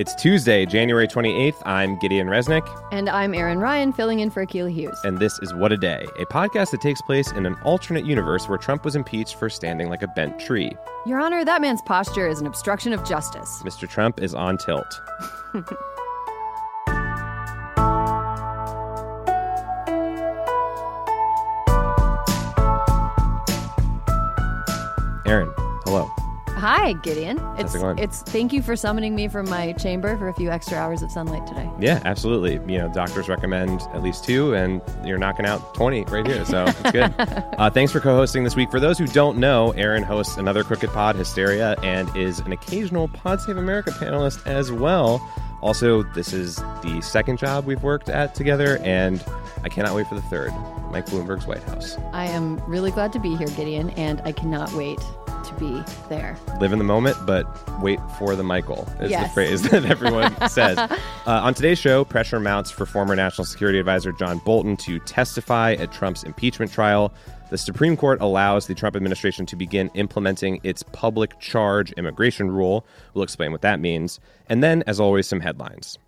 It's 0.00 0.14
Tuesday, 0.14 0.64
January 0.64 1.06
28th. 1.06 1.60
I'm 1.66 1.98
Gideon 1.98 2.28
Resnick. 2.28 2.66
And 2.90 3.10
I'm 3.10 3.34
Erin 3.34 3.58
Ryan, 3.58 3.92
filling 3.92 4.20
in 4.20 4.30
for 4.30 4.46
Akilah 4.46 4.72
Hughes. 4.72 4.98
And 5.04 5.18
this 5.18 5.38
is 5.40 5.52
What 5.52 5.72
a 5.72 5.76
Day, 5.76 6.06
a 6.18 6.24
podcast 6.24 6.70
that 6.70 6.80
takes 6.80 7.02
place 7.02 7.30
in 7.32 7.44
an 7.44 7.54
alternate 7.64 8.06
universe 8.06 8.48
where 8.48 8.56
Trump 8.56 8.82
was 8.82 8.96
impeached 8.96 9.34
for 9.34 9.50
standing 9.50 9.90
like 9.90 10.00
a 10.00 10.06
bent 10.06 10.40
tree. 10.40 10.72
Your 11.04 11.20
Honor, 11.20 11.44
that 11.44 11.60
man's 11.60 11.82
posture 11.82 12.26
is 12.26 12.40
an 12.40 12.46
obstruction 12.46 12.94
of 12.94 13.04
justice. 13.04 13.62
Mr. 13.62 13.86
Trump 13.86 14.22
is 14.22 14.34
on 14.34 14.56
tilt. 14.56 15.02
Erin. 25.26 25.52
Hi, 26.60 26.92
Gideon. 26.92 27.38
How's 27.38 27.60
It's 27.60 27.74
it 27.74 27.78
going? 27.78 27.98
it's 27.98 28.20
thank 28.20 28.52
you 28.52 28.60
for 28.60 28.76
summoning 28.76 29.14
me 29.14 29.28
from 29.28 29.48
my 29.48 29.72
chamber 29.72 30.18
for 30.18 30.28
a 30.28 30.34
few 30.34 30.50
extra 30.50 30.76
hours 30.76 31.00
of 31.00 31.10
sunlight 31.10 31.46
today. 31.46 31.66
Yeah, 31.80 32.02
absolutely. 32.04 32.60
You 32.70 32.80
know, 32.80 32.92
doctors 32.92 33.30
recommend 33.30 33.80
at 33.94 34.02
least 34.02 34.24
two, 34.24 34.54
and 34.54 34.82
you're 35.02 35.16
knocking 35.16 35.46
out 35.46 35.72
20 35.74 36.04
right 36.04 36.26
here. 36.26 36.44
So 36.44 36.66
it's 36.66 36.90
good. 36.92 37.14
uh, 37.18 37.70
thanks 37.70 37.92
for 37.92 38.00
co 38.00 38.14
hosting 38.14 38.44
this 38.44 38.56
week. 38.56 38.70
For 38.70 38.78
those 38.78 38.98
who 38.98 39.06
don't 39.06 39.38
know, 39.38 39.70
Erin 39.70 40.02
hosts 40.02 40.36
another 40.36 40.62
Crooked 40.62 40.90
Pod, 40.90 41.16
Hysteria, 41.16 41.76
and 41.82 42.14
is 42.14 42.40
an 42.40 42.52
occasional 42.52 43.08
Pod 43.08 43.40
Save 43.40 43.56
America 43.56 43.90
panelist 43.92 44.46
as 44.46 44.70
well. 44.70 45.26
Also, 45.62 46.02
this 46.12 46.34
is 46.34 46.56
the 46.56 47.00
second 47.02 47.38
job 47.38 47.64
we've 47.64 47.82
worked 47.82 48.10
at 48.10 48.34
together, 48.34 48.78
and 48.82 49.24
I 49.64 49.70
cannot 49.70 49.94
wait 49.94 50.06
for 50.06 50.14
the 50.14 50.22
third 50.22 50.52
Mike 50.90 51.06
Bloomberg's 51.06 51.46
White 51.46 51.62
House. 51.62 51.96
I 52.12 52.26
am 52.26 52.56
really 52.66 52.90
glad 52.90 53.12
to 53.14 53.18
be 53.18 53.34
here, 53.36 53.46
Gideon, 53.48 53.90
and 53.90 54.20
I 54.26 54.32
cannot 54.32 54.72
wait 54.72 54.98
be 55.60 55.82
there. 56.08 56.36
live 56.58 56.72
in 56.72 56.78
the 56.78 56.84
moment, 56.84 57.16
but 57.26 57.46
wait 57.80 58.00
for 58.18 58.34
the 58.34 58.42
Michael 58.42 58.88
is 58.98 59.12
the 59.12 59.28
phrase 59.32 59.62
that 59.70 59.84
everyone 59.84 60.34
says. 60.48 60.78
Uh, 60.78 60.96
on 61.26 61.54
today's 61.54 61.78
show, 61.78 62.04
pressure 62.04 62.40
mounts 62.40 62.70
for 62.70 62.86
former 62.86 63.14
National 63.14 63.44
Security 63.44 63.78
Advisor 63.78 64.10
John 64.12 64.38
Bolton 64.38 64.76
to 64.78 64.98
testify 65.00 65.74
at 65.74 65.92
Trump's 65.92 66.24
impeachment 66.24 66.72
trial. 66.72 67.12
The 67.50 67.58
Supreme 67.58 67.96
Court 67.96 68.20
allows 68.20 68.66
the 68.66 68.74
Trump 68.74 68.96
administration 68.96 69.44
to 69.46 69.56
begin 69.56 69.90
implementing 69.94 70.60
its 70.62 70.82
public 70.82 71.38
charge 71.40 71.92
immigration 71.92 72.50
rule. 72.50 72.86
We'll 73.12 73.24
explain 73.24 73.52
what 73.52 73.62
that 73.62 73.80
means. 73.80 74.18
And 74.48 74.62
then, 74.62 74.82
as 74.86 74.98
always, 74.98 75.26
some 75.26 75.40
headlines. 75.40 75.98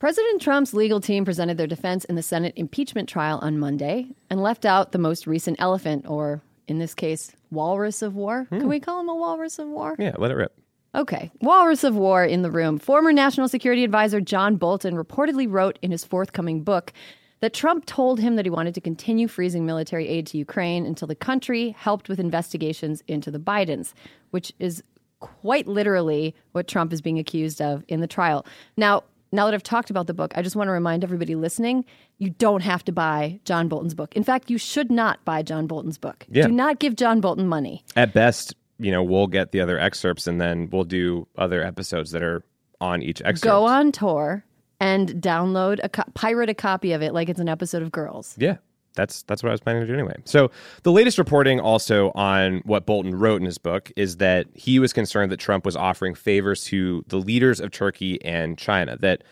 President 0.00 0.42
Trump's 0.42 0.74
legal 0.74 1.00
team 1.00 1.24
presented 1.24 1.56
their 1.56 1.66
defense 1.66 2.04
in 2.06 2.14
the 2.14 2.22
Senate 2.22 2.52
impeachment 2.56 3.08
trial 3.08 3.38
on 3.40 3.58
Monday 3.58 4.08
and 4.28 4.42
left 4.42 4.64
out 4.64 4.92
the 4.92 4.98
most 4.98 5.26
recent 5.26 5.56
elephant, 5.60 6.06
or 6.08 6.42
in 6.68 6.78
this 6.78 6.94
case, 6.94 7.32
walrus 7.50 8.02
of 8.02 8.14
war. 8.14 8.46
Can 8.50 8.62
hmm. 8.62 8.68
we 8.68 8.80
call 8.80 9.00
him 9.00 9.08
a 9.08 9.14
walrus 9.14 9.58
of 9.58 9.68
war? 9.68 9.96
Yeah, 9.98 10.14
let 10.18 10.30
it 10.30 10.34
rip. 10.34 10.52
Okay. 10.94 11.32
Walrus 11.40 11.82
of 11.82 11.96
War 11.96 12.24
in 12.24 12.42
the 12.42 12.52
room. 12.52 12.78
Former 12.78 13.12
National 13.12 13.48
Security 13.48 13.82
Advisor 13.82 14.20
John 14.20 14.54
Bolton 14.56 14.94
reportedly 14.94 15.50
wrote 15.50 15.76
in 15.82 15.90
his 15.90 16.04
forthcoming 16.04 16.62
book 16.62 16.92
that 17.40 17.52
Trump 17.52 17.84
told 17.84 18.20
him 18.20 18.36
that 18.36 18.46
he 18.46 18.50
wanted 18.50 18.74
to 18.74 18.80
continue 18.80 19.26
freezing 19.26 19.66
military 19.66 20.08
aid 20.08 20.26
to 20.28 20.38
Ukraine 20.38 20.86
until 20.86 21.08
the 21.08 21.16
country 21.16 21.70
helped 21.70 22.08
with 22.08 22.20
investigations 22.20 23.02
into 23.08 23.30
the 23.30 23.40
Bidens, 23.40 23.92
which 24.30 24.52
is 24.60 24.84
quite 25.18 25.66
literally 25.66 26.34
what 26.52 26.68
Trump 26.68 26.92
is 26.92 27.02
being 27.02 27.18
accused 27.18 27.60
of 27.60 27.82
in 27.88 28.00
the 28.00 28.06
trial. 28.06 28.46
Now, 28.76 29.02
now 29.34 29.46
that 29.46 29.54
I've 29.54 29.62
talked 29.62 29.90
about 29.90 30.06
the 30.06 30.14
book, 30.14 30.32
I 30.36 30.42
just 30.42 30.56
want 30.56 30.68
to 30.68 30.72
remind 30.72 31.02
everybody 31.04 31.34
listening 31.34 31.84
you 32.18 32.30
don't 32.30 32.62
have 32.62 32.84
to 32.84 32.92
buy 32.92 33.40
John 33.44 33.68
Bolton's 33.68 33.94
book. 33.94 34.14
In 34.14 34.24
fact, 34.24 34.50
you 34.50 34.58
should 34.58 34.90
not 34.90 35.24
buy 35.24 35.42
John 35.42 35.66
Bolton's 35.66 35.98
book. 35.98 36.24
Yeah. 36.28 36.46
Do 36.46 36.52
not 36.52 36.78
give 36.78 36.96
John 36.96 37.20
Bolton 37.20 37.48
money. 37.48 37.84
At 37.96 38.14
best, 38.14 38.54
you 38.78 38.92
know, 38.92 39.02
we'll 39.02 39.26
get 39.26 39.52
the 39.52 39.60
other 39.60 39.78
excerpts 39.78 40.26
and 40.26 40.40
then 40.40 40.68
we'll 40.70 40.84
do 40.84 41.26
other 41.36 41.62
episodes 41.62 42.12
that 42.12 42.22
are 42.22 42.44
on 42.80 43.02
each 43.02 43.20
excerpt. 43.22 43.42
go 43.44 43.66
on 43.66 43.92
tour 43.92 44.44
and 44.80 45.08
download 45.22 45.80
a 45.82 45.88
co- 45.88 46.04
pirate 46.14 46.50
a 46.50 46.54
copy 46.54 46.92
of 46.92 47.02
it 47.02 47.12
like 47.12 47.28
it's 47.28 47.40
an 47.40 47.48
episode 47.48 47.82
of 47.82 47.90
Girls. 47.90 48.36
Yeah. 48.38 48.56
That's 48.94 49.22
that's 49.24 49.42
what 49.42 49.50
I 49.50 49.52
was 49.52 49.60
planning 49.60 49.82
to 49.82 49.86
do 49.86 49.94
anyway. 49.94 50.16
So 50.24 50.50
the 50.82 50.92
latest 50.92 51.18
reporting 51.18 51.60
also 51.60 52.10
on 52.14 52.62
what 52.64 52.86
Bolton 52.86 53.14
wrote 53.14 53.40
in 53.40 53.46
his 53.46 53.58
book 53.58 53.90
is 53.96 54.18
that 54.18 54.46
he 54.54 54.78
was 54.78 54.92
concerned 54.92 55.32
that 55.32 55.38
Trump 55.38 55.64
was 55.64 55.76
offering 55.76 56.14
favors 56.14 56.64
to 56.64 57.04
the 57.08 57.18
leaders 57.18 57.60
of 57.60 57.70
Turkey 57.70 58.22
and 58.24 58.56
China. 58.56 58.96
That 58.98 59.24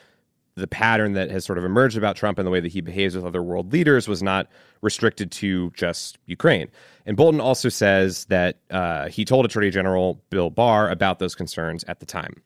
the 0.54 0.66
pattern 0.66 1.14
that 1.14 1.30
has 1.30 1.44
sort 1.44 1.58
of 1.58 1.64
emerged 1.64 1.96
about 1.96 2.16
Trump 2.16 2.38
and 2.38 2.46
the 2.46 2.50
way 2.50 2.60
that 2.60 2.72
he 2.72 2.80
behaves 2.80 3.16
with 3.16 3.24
other 3.24 3.42
world 3.42 3.72
leaders 3.72 4.06
was 4.06 4.22
not 4.22 4.48
restricted 4.82 5.30
to 5.32 5.70
just 5.70 6.18
Ukraine. 6.26 6.68
And 7.06 7.16
Bolton 7.16 7.40
also 7.40 7.68
says 7.68 8.26
that 8.26 8.58
uh, 8.70 9.08
he 9.08 9.24
told 9.24 9.44
Attorney 9.44 9.70
General 9.70 10.20
Bill 10.30 10.50
Barr 10.50 10.90
about 10.90 11.18
those 11.18 11.34
concerns 11.34 11.84
at 11.84 12.00
the 12.00 12.06
time. 12.06 12.42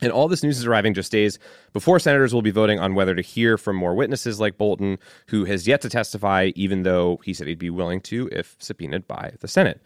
And 0.00 0.12
all 0.12 0.28
this 0.28 0.42
news 0.42 0.58
is 0.58 0.66
arriving 0.66 0.94
just 0.94 1.12
days 1.12 1.38
before 1.72 1.98
senators 1.98 2.32
will 2.32 2.42
be 2.42 2.50
voting 2.50 2.78
on 2.78 2.94
whether 2.94 3.14
to 3.14 3.22
hear 3.22 3.58
from 3.58 3.76
more 3.76 3.94
witnesses 3.94 4.40
like 4.40 4.58
Bolton, 4.58 4.98
who 5.28 5.44
has 5.44 5.66
yet 5.68 5.80
to 5.82 5.90
testify, 5.90 6.52
even 6.54 6.82
though 6.82 7.20
he 7.24 7.34
said 7.34 7.46
he'd 7.46 7.58
be 7.58 7.70
willing 7.70 8.00
to 8.02 8.28
if 8.32 8.56
subpoenaed 8.58 9.06
by 9.06 9.34
the 9.40 9.48
Senate. 9.48 9.82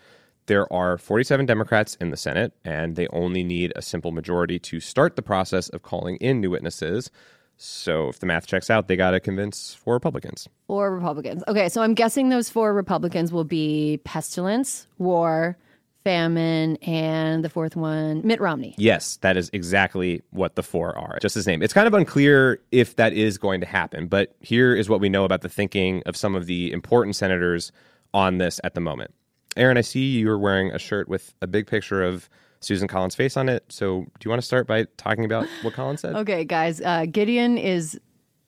There 0.47 0.71
are 0.73 0.99
47 0.99 1.47
Democrats 1.47 1.97
in 2.01 2.11
the 2.11 2.17
Senate, 2.17 2.53
and 2.65 2.97
they 2.97 3.09
only 3.09 3.43
need 3.43 3.73
a 3.75 3.83
simple 3.83 4.13
majority 4.13 4.59
to 4.59 4.79
start 4.79 5.17
the 5.17 5.23
process 5.23 5.71
of 5.71 5.83
calling 5.83 6.17
in 6.17 6.41
new 6.41 6.51
witnesses. 6.51 7.11
So 7.57 8.09
if 8.09 8.19
the 8.19 8.27
math 8.27 8.47
checks 8.47 8.69
out, 8.69 8.87
they 8.87 8.97
got 8.97 9.13
to 9.13 9.21
convince 9.21 9.75
four 9.75 9.95
Republicans. 9.95 10.49
Four 10.67 10.95
Republicans. 10.95 11.43
Okay, 11.49 11.69
so 11.69 11.83
I'm 11.83 11.95
guessing 11.95 12.29
those 12.29 12.51
four 12.51 12.75
Republicans 12.75 13.33
will 13.33 13.45
be 13.45 14.01
pestilence, 14.05 14.87
war, 14.99 15.57
famine, 16.05 16.77
and 16.77 17.45
the 17.45 17.49
fourth 17.49 17.75
one, 17.75 18.21
Mitt 18.25 18.41
Romney. 18.41 18.75
Yes, 18.79 19.17
that 19.23 19.37
is 19.37 19.51
exactly 19.53 20.23
what 20.31 20.55
the 20.55 20.63
four 20.63 20.97
are. 20.97 21.19
Just 21.21 21.35
his 21.35 21.47
name. 21.47 21.63
It's 21.63 21.73
kind 21.73 21.87
of 21.87 21.95
unclear 21.95 22.61
if 22.71 22.97
that 22.97 23.15
is 23.15 23.39
going 23.39 23.61
to 23.63 23.67
happen, 23.67 24.07
but 24.07 24.37
here 24.41 24.77
is 24.77 24.89
what 24.89 25.01
we 25.01 25.09
know 25.09 25.25
about 25.25 25.41
the 25.41 25.49
thinking 25.49 26.03
of 26.07 26.17
some 26.17 26.35
of 26.35 26.47
the 26.47 26.71
important 26.73 27.17
senators 27.17 27.73
on 28.13 28.39
this 28.39 28.61
at 28.63 28.75
the 28.75 28.81
moment. 28.81 29.13
Erin, 29.57 29.79
I 29.79 29.81
see 29.81 30.19
you're 30.19 30.39
wearing 30.39 30.71
a 30.71 30.79
shirt 30.79 31.09
with 31.09 31.35
a 31.41 31.47
big 31.47 31.67
picture 31.67 32.03
of 32.03 32.29
Susan 32.61 32.89
Collins' 32.89 33.15
face 33.15 33.37
on 33.37 33.49
it. 33.49 33.65
So, 33.69 34.01
do 34.01 34.25
you 34.25 34.31
want 34.31 34.41
to 34.41 34.47
start 34.47 34.67
by 34.67 34.87
talking 34.97 35.25
about 35.25 35.47
what 35.63 35.75
Collins 35.75 36.01
said? 36.01 36.15
Okay, 36.17 36.45
guys, 36.45 36.81
uh, 36.81 37.07
Gideon 37.11 37.59
is 37.59 37.99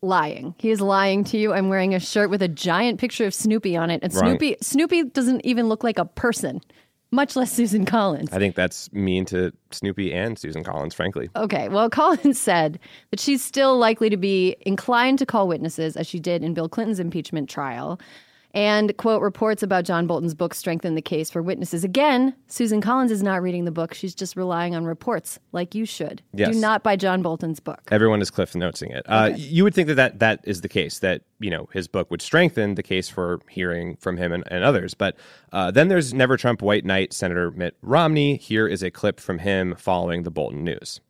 lying. 0.03 0.55
He 0.59 0.71
is 0.71 0.81
lying 0.81 1.25
to 1.25 1.39
you. 1.39 1.53
I'm 1.53 1.69
wearing 1.69 1.95
a 1.95 2.01
shirt 2.01 2.31
with 2.31 2.43
a 2.43 2.49
giant 2.49 3.01
picture 3.01 3.27
of 3.27 3.35
Snoopy 3.35 3.77
on 3.77 3.91
it, 3.91 4.03
and 4.03 4.13
Wrong. 4.15 4.25
Snoopy 4.25 4.57
Snoopy 4.61 5.05
doesn't 5.05 5.45
even 5.45 5.69
look 5.69 5.85
like 5.85 5.99
a 5.99 6.05
person, 6.05 6.61
much 7.11 7.37
less 7.37 7.53
Susan 7.53 7.85
Collins. 7.85 8.33
I 8.33 8.39
think 8.39 8.55
that's 8.55 8.93
mean 8.93 9.25
to 9.27 9.53
Snoopy 9.71 10.13
and 10.13 10.39
Susan 10.39 10.65
Collins, 10.65 10.95
frankly. 10.95 11.31
Okay, 11.37 11.69
well, 11.69 11.89
Collins 11.99 12.39
said 12.39 12.79
that 13.11 13.21
she's 13.21 13.45
still 13.45 13.79
likely 13.79 14.11
to 14.11 14.17
be 14.17 14.57
inclined 14.63 15.19
to 15.21 15.27
call 15.27 15.49
witnesses, 15.49 15.97
as 15.97 16.07
she 16.07 16.19
did 16.19 16.43
in 16.43 16.55
Bill 16.55 16.69
Clinton's 16.69 17.01
impeachment 17.01 17.49
trial. 17.49 18.01
And, 18.57 18.97
quote, 18.97 19.21
reports 19.21 19.63
about 19.63 19.85
John 19.85 20.07
Bolton's 20.07 20.35
book 20.35 20.55
strengthen 20.55 20.95
the 20.95 21.03
case 21.03 21.29
for 21.29 21.43
witnesses. 21.43 21.85
Again, 21.85 22.35
Susan 22.47 22.81
Collins 22.81 23.13
is 23.13 23.23
not 23.23 23.43
reading 23.43 23.67
the 23.67 23.71
book. 23.71 23.93
She's 23.93 24.15
just 24.15 24.35
relying 24.35 24.75
on 24.75 24.87
reports, 24.87 25.39
like 25.53 25.75
you 25.75 25.85
should. 25.85 26.23
Yes. 26.33 26.55
Do 26.55 26.59
not 26.59 26.83
buy 26.83 26.97
John 26.97 27.21
Bolton's 27.21 27.61
book. 27.61 27.83
Everyone 27.93 28.23
is 28.23 28.31
Cliff 28.31 28.55
noting 28.55 28.93
it. 28.93 29.05
Uh, 29.07 29.33
you 29.37 29.63
would 29.63 29.75
think 29.75 29.89
that, 29.89 29.97
that 29.97 30.19
that 30.21 30.41
is 30.45 30.63
the 30.63 30.71
case, 30.71 31.01
that 31.01 31.21
you 31.39 31.51
know 31.51 31.69
his 31.75 31.87
book 31.87 32.11
would 32.11 32.23
strengthen 32.23 32.77
the 32.77 32.83
case 32.83 33.11
for 33.11 33.41
hearing 33.51 33.97
from 33.97 34.17
him 34.17 34.33
and, 34.33 34.43
and 34.47 34.65
others. 34.65 34.95
But 34.95 35.17
uh, 35.53 35.71
then 35.71 35.89
there's 35.89 36.15
Never 36.15 36.39
Trump 36.39 36.63
White 36.63 36.87
Knight 36.87 37.13
Senator 37.13 37.51
Mitt 37.51 37.77
Romney. 37.83 38.39
Here 38.39 38.67
is 38.67 38.83
a 38.83 38.91
clip 38.91 39.21
from 39.21 39.41
him 39.41 39.75
following 39.77 40.23
the 40.23 40.31
Bolton 40.31 40.65
news. 40.65 41.01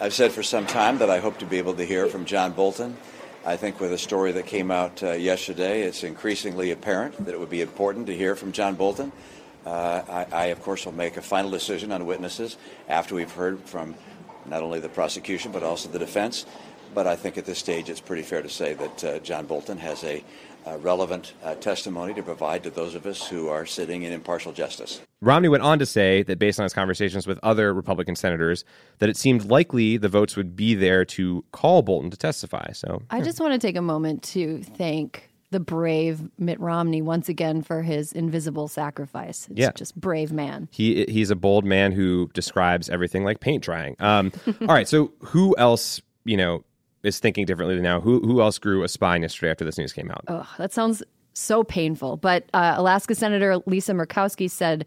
I've 0.00 0.14
said 0.14 0.32
for 0.32 0.42
some 0.42 0.66
time 0.66 0.98
that 0.98 1.10
I 1.10 1.20
hope 1.20 1.38
to 1.38 1.46
be 1.46 1.58
able 1.58 1.74
to 1.74 1.84
hear 1.84 2.08
from 2.08 2.24
John 2.24 2.50
Bolton. 2.50 2.96
I 3.48 3.56
think 3.56 3.80
with 3.80 3.94
a 3.94 3.98
story 3.98 4.32
that 4.32 4.44
came 4.44 4.70
out 4.70 5.02
uh, 5.02 5.12
yesterday, 5.12 5.80
it's 5.80 6.04
increasingly 6.04 6.70
apparent 6.70 7.24
that 7.24 7.32
it 7.32 7.40
would 7.40 7.48
be 7.48 7.62
important 7.62 8.06
to 8.08 8.14
hear 8.14 8.36
from 8.36 8.52
John 8.52 8.74
Bolton. 8.74 9.10
Uh, 9.64 10.02
I, 10.06 10.26
I, 10.30 10.44
of 10.48 10.60
course, 10.60 10.84
will 10.84 10.92
make 10.92 11.16
a 11.16 11.22
final 11.22 11.50
decision 11.50 11.90
on 11.90 12.04
witnesses 12.04 12.58
after 12.90 13.14
we've 13.14 13.32
heard 13.32 13.60
from 13.60 13.94
not 14.44 14.62
only 14.62 14.80
the 14.80 14.90
prosecution 14.90 15.50
but 15.50 15.62
also 15.62 15.88
the 15.88 15.98
defense. 15.98 16.44
But 16.94 17.06
I 17.06 17.16
think 17.16 17.38
at 17.38 17.44
this 17.44 17.58
stage 17.58 17.88
it's 17.90 18.00
pretty 18.00 18.22
fair 18.22 18.42
to 18.42 18.48
say 18.48 18.74
that 18.74 19.04
uh, 19.04 19.18
John 19.20 19.46
Bolton 19.46 19.78
has 19.78 20.04
a 20.04 20.22
uh, 20.66 20.76
relevant 20.78 21.32
uh, 21.42 21.54
testimony 21.54 22.12
to 22.14 22.22
provide 22.22 22.62
to 22.64 22.70
those 22.70 22.94
of 22.94 23.06
us 23.06 23.26
who 23.26 23.48
are 23.48 23.64
sitting 23.64 24.02
in 24.02 24.12
impartial 24.12 24.52
justice. 24.52 25.00
Romney 25.20 25.48
went 25.48 25.62
on 25.62 25.78
to 25.78 25.86
say 25.86 26.22
that 26.24 26.38
based 26.38 26.58
on 26.60 26.64
his 26.64 26.74
conversations 26.74 27.26
with 27.26 27.38
other 27.42 27.72
Republican 27.72 28.14
senators, 28.16 28.64
that 28.98 29.08
it 29.08 29.16
seemed 29.16 29.46
likely 29.46 29.96
the 29.96 30.08
votes 30.08 30.36
would 30.36 30.54
be 30.56 30.74
there 30.74 31.04
to 31.06 31.44
call 31.52 31.82
Bolton 31.82 32.10
to 32.10 32.16
testify. 32.16 32.72
So 32.72 33.02
I 33.10 33.20
just 33.22 33.40
want 33.40 33.52
to 33.52 33.58
take 33.66 33.76
a 33.76 33.82
moment 33.82 34.22
to 34.24 34.62
thank 34.62 35.30
the 35.50 35.60
brave 35.60 36.28
Mitt 36.38 36.60
Romney 36.60 37.00
once 37.00 37.30
again 37.30 37.62
for 37.62 37.80
his 37.82 38.12
invisible 38.12 38.68
sacrifice. 38.68 39.48
It's 39.50 39.58
Yeah. 39.58 39.70
just 39.74 39.98
brave 39.98 40.30
man. 40.32 40.68
he 40.70 41.06
he's 41.08 41.30
a 41.30 41.36
bold 41.36 41.64
man 41.64 41.92
who 41.92 42.28
describes 42.34 42.90
everything 42.90 43.24
like 43.24 43.40
paint 43.40 43.64
drying. 43.64 43.96
Um, 43.98 44.30
all 44.60 44.66
right, 44.68 44.86
so 44.86 45.12
who 45.20 45.56
else 45.56 46.02
you 46.26 46.36
know 46.36 46.64
is 47.02 47.18
thinking 47.18 47.46
differently 47.46 47.80
now? 47.80 48.00
Who 48.00 48.20
who 48.20 48.40
else 48.40 48.58
grew 48.58 48.82
a 48.82 48.88
spine 48.88 49.22
yesterday 49.22 49.50
after 49.50 49.64
this 49.64 49.78
news 49.78 49.92
came 49.92 50.10
out? 50.10 50.24
Ugh, 50.28 50.46
that 50.58 50.72
sounds 50.72 51.02
so 51.38 51.62
painful. 51.62 52.16
But 52.16 52.44
uh, 52.52 52.74
Alaska 52.76 53.14
Senator 53.14 53.58
Lisa 53.66 53.92
Murkowski 53.92 54.50
said, 54.50 54.84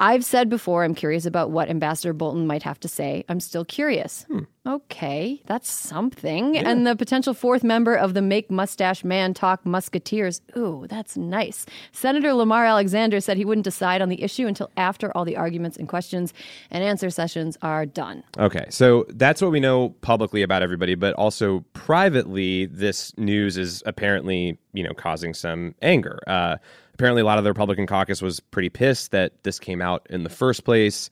I've 0.00 0.24
said 0.24 0.48
before, 0.48 0.82
I'm 0.82 0.94
curious 0.94 1.26
about 1.26 1.50
what 1.50 1.68
Ambassador 1.68 2.14
Bolton 2.14 2.46
might 2.46 2.62
have 2.62 2.80
to 2.80 2.88
say. 2.88 3.22
I'm 3.28 3.38
still 3.38 3.66
curious. 3.66 4.24
Okay, 4.66 5.42
that's 5.44 5.70
something. 5.70 6.56
And 6.56 6.86
the 6.86 6.96
potential 6.96 7.34
fourth 7.34 7.62
member 7.62 7.94
of 7.94 8.14
the 8.14 8.22
Make 8.22 8.50
Mustache 8.50 9.04
Man 9.04 9.34
Talk 9.34 9.64
Musketeers. 9.66 10.40
Ooh, 10.56 10.86
that's 10.88 11.18
nice. 11.18 11.66
Senator 11.92 12.32
Lamar 12.32 12.64
Alexander 12.64 13.20
said 13.20 13.36
he 13.36 13.44
wouldn't 13.44 13.64
decide 13.64 14.00
on 14.00 14.08
the 14.08 14.22
issue 14.22 14.46
until 14.46 14.70
after 14.78 15.14
all 15.14 15.26
the 15.26 15.36
arguments 15.36 15.76
and 15.76 15.86
questions 15.86 16.32
and 16.70 16.82
answer 16.82 17.10
sessions 17.10 17.58
are 17.60 17.84
done. 17.84 18.22
Okay, 18.38 18.66
so 18.70 19.04
that's 19.10 19.42
what 19.42 19.50
we 19.50 19.60
know 19.60 19.90
publicly 20.00 20.42
about 20.42 20.62
everybody, 20.62 20.94
but 20.94 21.12
also 21.14 21.60
privately, 21.74 22.66
this 22.66 23.16
news 23.18 23.58
is 23.58 23.82
apparently 23.84 24.58
you 24.72 24.82
know 24.82 24.94
causing 24.94 25.34
some 25.34 25.74
anger. 25.82 26.18
Uh, 26.26 26.56
apparently, 27.00 27.22
a 27.22 27.24
lot 27.24 27.38
of 27.38 27.44
the 27.44 27.50
Republican 27.50 27.86
caucus 27.86 28.20
was 28.20 28.40
pretty 28.40 28.68
pissed 28.68 29.10
that 29.12 29.42
this 29.42 29.58
came 29.58 29.80
out 29.80 30.06
in 30.10 30.22
the 30.22 30.28
first 30.28 30.64
place, 30.64 31.08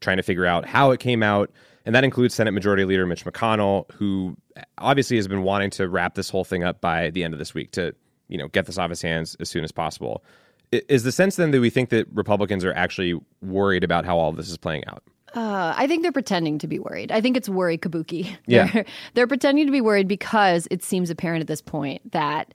trying 0.00 0.18
to 0.18 0.22
figure 0.22 0.44
out 0.44 0.66
how 0.66 0.90
it 0.90 1.00
came 1.00 1.22
out, 1.22 1.50
and 1.86 1.94
that 1.94 2.04
includes 2.04 2.34
Senate 2.34 2.50
Majority 2.50 2.84
Leader 2.84 3.06
Mitch 3.06 3.24
McConnell, 3.24 3.90
who 3.92 4.36
obviously 4.76 5.16
has 5.16 5.26
been 5.28 5.42
wanting 5.42 5.70
to 5.70 5.88
wrap 5.88 6.14
this 6.14 6.28
whole 6.28 6.44
thing 6.44 6.62
up 6.62 6.82
by 6.82 7.08
the 7.08 7.24
end 7.24 7.32
of 7.32 7.38
this 7.38 7.54
week 7.54 7.70
to 7.70 7.94
you 8.28 8.36
know 8.36 8.48
get 8.48 8.66
this 8.66 8.76
off 8.76 8.90
his 8.90 9.00
hands 9.00 9.34
as 9.40 9.48
soon 9.48 9.64
as 9.64 9.72
possible. 9.72 10.22
Is 10.72 11.04
the 11.04 11.12
sense 11.12 11.36
then 11.36 11.52
that 11.52 11.60
we 11.60 11.70
think 11.70 11.88
that 11.88 12.06
Republicans 12.12 12.62
are 12.62 12.74
actually 12.74 13.18
worried 13.40 13.82
about 13.82 14.04
how 14.04 14.18
all 14.18 14.32
this 14.32 14.50
is 14.50 14.58
playing 14.58 14.84
out? 14.88 15.02
Uh, 15.34 15.72
I 15.74 15.86
think 15.86 16.02
they're 16.02 16.12
pretending 16.12 16.58
to 16.58 16.66
be 16.66 16.78
worried. 16.78 17.12
I 17.12 17.22
think 17.22 17.36
it's 17.36 17.48
worry 17.48 17.78
kabuki. 17.78 18.36
Yeah. 18.46 18.66
They're, 18.72 18.84
they're 19.14 19.26
pretending 19.28 19.66
to 19.66 19.72
be 19.72 19.80
worried 19.80 20.08
because 20.08 20.66
it 20.72 20.82
seems 20.82 21.08
apparent 21.08 21.40
at 21.40 21.46
this 21.46 21.62
point 21.62 22.12
that 22.12 22.52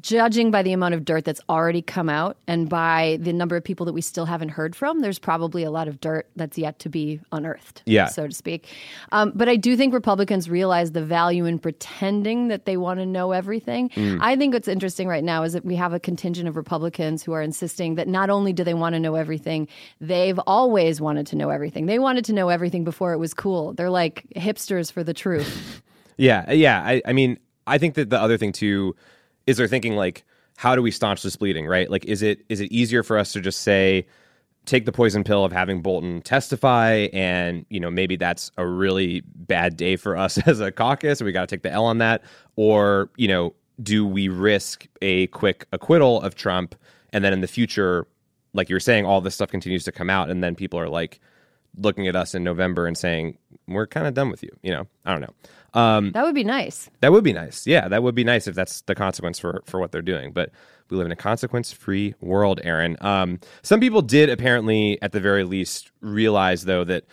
judging 0.00 0.50
by 0.50 0.62
the 0.62 0.72
amount 0.72 0.94
of 0.94 1.04
dirt 1.04 1.24
that's 1.24 1.40
already 1.48 1.82
come 1.82 2.08
out 2.08 2.36
and 2.46 2.68
by 2.68 3.18
the 3.20 3.32
number 3.32 3.56
of 3.56 3.64
people 3.64 3.86
that 3.86 3.92
we 3.92 4.00
still 4.00 4.24
haven't 4.26 4.50
heard 4.50 4.74
from, 4.74 5.00
there's 5.00 5.18
probably 5.18 5.62
a 5.62 5.70
lot 5.70 5.88
of 5.88 6.00
dirt 6.00 6.28
that's 6.36 6.58
yet 6.58 6.78
to 6.80 6.88
be 6.88 7.20
unearthed, 7.32 7.82
Yeah. 7.86 8.06
so 8.06 8.26
to 8.26 8.34
speak. 8.34 8.66
Um, 9.12 9.32
but 9.34 9.48
I 9.48 9.56
do 9.56 9.76
think 9.76 9.94
Republicans 9.94 10.48
realize 10.50 10.92
the 10.92 11.04
value 11.04 11.44
in 11.44 11.58
pretending 11.58 12.48
that 12.48 12.64
they 12.64 12.76
want 12.76 13.00
to 13.00 13.06
know 13.06 13.32
everything. 13.32 13.90
I 14.20 14.36
think 14.36 14.54
what's 14.54 14.68
interesting 14.68 15.08
right 15.08 15.24
now 15.24 15.42
is 15.42 15.52
that 15.52 15.64
we 15.64 15.76
have 15.76 15.92
a 15.92 16.00
contingent 16.00 16.48
of 16.48 16.56
Republicans 16.56 17.22
who 17.22 17.32
are 17.32 17.42
insisting 17.42 17.94
that 17.96 18.08
not 18.08 18.30
only 18.30 18.52
do 18.52 18.64
they 18.64 18.74
want 18.74 18.94
to 18.94 19.00
know 19.00 19.14
everything, 19.14 19.68
they've 20.00 20.38
always 20.46 21.00
wanted 21.00 21.26
to 21.28 21.36
know 21.36 21.50
everything. 21.50 21.86
They 21.86 21.98
wanted 21.98 22.24
to 22.26 22.32
know 22.32 22.48
everything 22.48 22.84
before 22.84 23.12
it 23.12 23.18
was 23.18 23.34
cool. 23.34 23.72
They're 23.74 23.90
like 23.90 24.26
hipsters 24.36 24.90
for 24.92 25.02
the 25.04 25.14
truth. 25.14 25.82
Yeah, 26.18 26.50
yeah. 26.50 26.80
I, 26.82 27.02
I 27.04 27.12
mean, 27.12 27.38
I 27.66 27.76
think 27.76 27.92
that 27.96 28.08
the 28.08 28.18
other 28.18 28.38
thing 28.38 28.50
too 28.52 28.96
is 29.46 29.56
they're 29.56 29.68
thinking 29.68 29.96
like, 29.96 30.24
how 30.56 30.74
do 30.74 30.82
we 30.82 30.90
staunch 30.90 31.22
this 31.22 31.36
bleeding? 31.36 31.66
Right? 31.66 31.90
Like, 31.90 32.04
is 32.04 32.22
it 32.22 32.44
is 32.48 32.60
it 32.60 32.70
easier 32.72 33.02
for 33.02 33.18
us 33.18 33.32
to 33.32 33.40
just 33.40 33.60
say, 33.60 34.06
take 34.66 34.84
the 34.84 34.92
poison 34.92 35.24
pill 35.24 35.44
of 35.44 35.52
having 35.52 35.80
Bolton 35.80 36.20
testify, 36.22 37.08
and 37.12 37.64
you 37.70 37.80
know 37.80 37.90
maybe 37.90 38.16
that's 38.16 38.50
a 38.56 38.66
really 38.66 39.22
bad 39.34 39.76
day 39.76 39.96
for 39.96 40.16
us 40.16 40.38
as 40.46 40.60
a 40.60 40.70
caucus, 40.70 41.20
and 41.20 41.26
we 41.26 41.32
got 41.32 41.48
to 41.48 41.54
take 41.54 41.62
the 41.62 41.72
L 41.72 41.86
on 41.86 41.98
that, 41.98 42.22
or 42.56 43.10
you 43.16 43.28
know, 43.28 43.54
do 43.82 44.06
we 44.06 44.28
risk 44.28 44.86
a 45.02 45.28
quick 45.28 45.66
acquittal 45.72 46.20
of 46.22 46.34
Trump, 46.34 46.74
and 47.12 47.24
then 47.24 47.32
in 47.32 47.40
the 47.40 47.48
future, 47.48 48.06
like 48.52 48.68
you 48.68 48.76
were 48.76 48.80
saying, 48.80 49.06
all 49.06 49.20
this 49.20 49.34
stuff 49.34 49.50
continues 49.50 49.84
to 49.84 49.92
come 49.92 50.10
out, 50.10 50.30
and 50.30 50.42
then 50.44 50.54
people 50.54 50.78
are 50.78 50.88
like 50.88 51.20
looking 51.78 52.08
at 52.08 52.16
us 52.16 52.34
in 52.34 52.42
November 52.42 52.86
and 52.86 52.96
saying, 52.96 53.36
we're 53.68 53.86
kind 53.86 54.06
of 54.06 54.14
done 54.14 54.30
with 54.30 54.42
you. 54.42 54.50
You 54.62 54.72
know, 54.72 54.86
I 55.04 55.12
don't 55.12 55.20
know. 55.20 55.34
Um, 55.74 56.12
that 56.12 56.24
would 56.24 56.34
be 56.34 56.44
nice. 56.44 56.88
that 57.00 57.12
would 57.12 57.24
be 57.24 57.32
nice. 57.32 57.66
Yeah, 57.66 57.88
that 57.88 58.02
would 58.02 58.14
be 58.14 58.24
nice 58.24 58.46
if 58.46 58.54
that's 58.54 58.80
the 58.82 58.94
consequence 58.94 59.38
for 59.38 59.62
for 59.66 59.80
what 59.80 59.92
they're 59.92 60.02
doing. 60.02 60.32
But 60.32 60.50
we 60.88 60.96
live 60.96 61.06
in 61.06 61.12
a 61.12 61.16
consequence-free 61.16 62.14
world, 62.20 62.60
Erin. 62.62 62.96
Um, 63.00 63.40
some 63.62 63.80
people 63.80 64.02
did 64.02 64.30
apparently, 64.30 65.00
at 65.02 65.12
the 65.12 65.20
very 65.20 65.44
least, 65.44 65.90
realize 66.00 66.64
though 66.64 66.84
that 66.84 67.04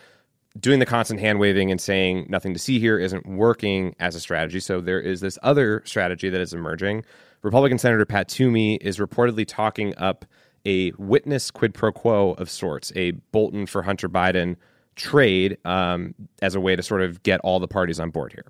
doing 0.60 0.78
the 0.78 0.86
constant 0.86 1.18
hand 1.18 1.40
waving 1.40 1.70
and 1.70 1.80
saying 1.80 2.26
nothing 2.28 2.52
to 2.52 2.60
see 2.60 2.78
here 2.78 2.98
isn't 2.98 3.26
working 3.26 3.94
as 3.98 4.14
a 4.14 4.20
strategy. 4.20 4.60
So 4.60 4.80
there 4.80 5.00
is 5.00 5.20
this 5.20 5.38
other 5.42 5.82
strategy 5.84 6.30
that 6.30 6.40
is 6.40 6.54
emerging. 6.54 7.04
Republican 7.42 7.78
Senator 7.78 8.06
Pat 8.06 8.28
Toomey 8.28 8.76
is 8.76 8.98
reportedly 8.98 9.44
talking 9.46 9.94
up 9.98 10.24
a 10.64 10.92
witness 10.92 11.50
quid 11.50 11.74
pro 11.74 11.92
quo 11.92 12.32
of 12.34 12.48
sorts, 12.48 12.92
a 12.96 13.10
Bolton 13.32 13.66
for 13.66 13.82
Hunter 13.82 14.08
Biden 14.08 14.56
trade 14.96 15.58
um, 15.64 16.14
as 16.42 16.54
a 16.54 16.60
way 16.60 16.76
to 16.76 16.82
sort 16.82 17.02
of 17.02 17.22
get 17.22 17.40
all 17.40 17.60
the 17.60 17.68
parties 17.68 18.00
on 18.00 18.10
board 18.10 18.32
here. 18.32 18.46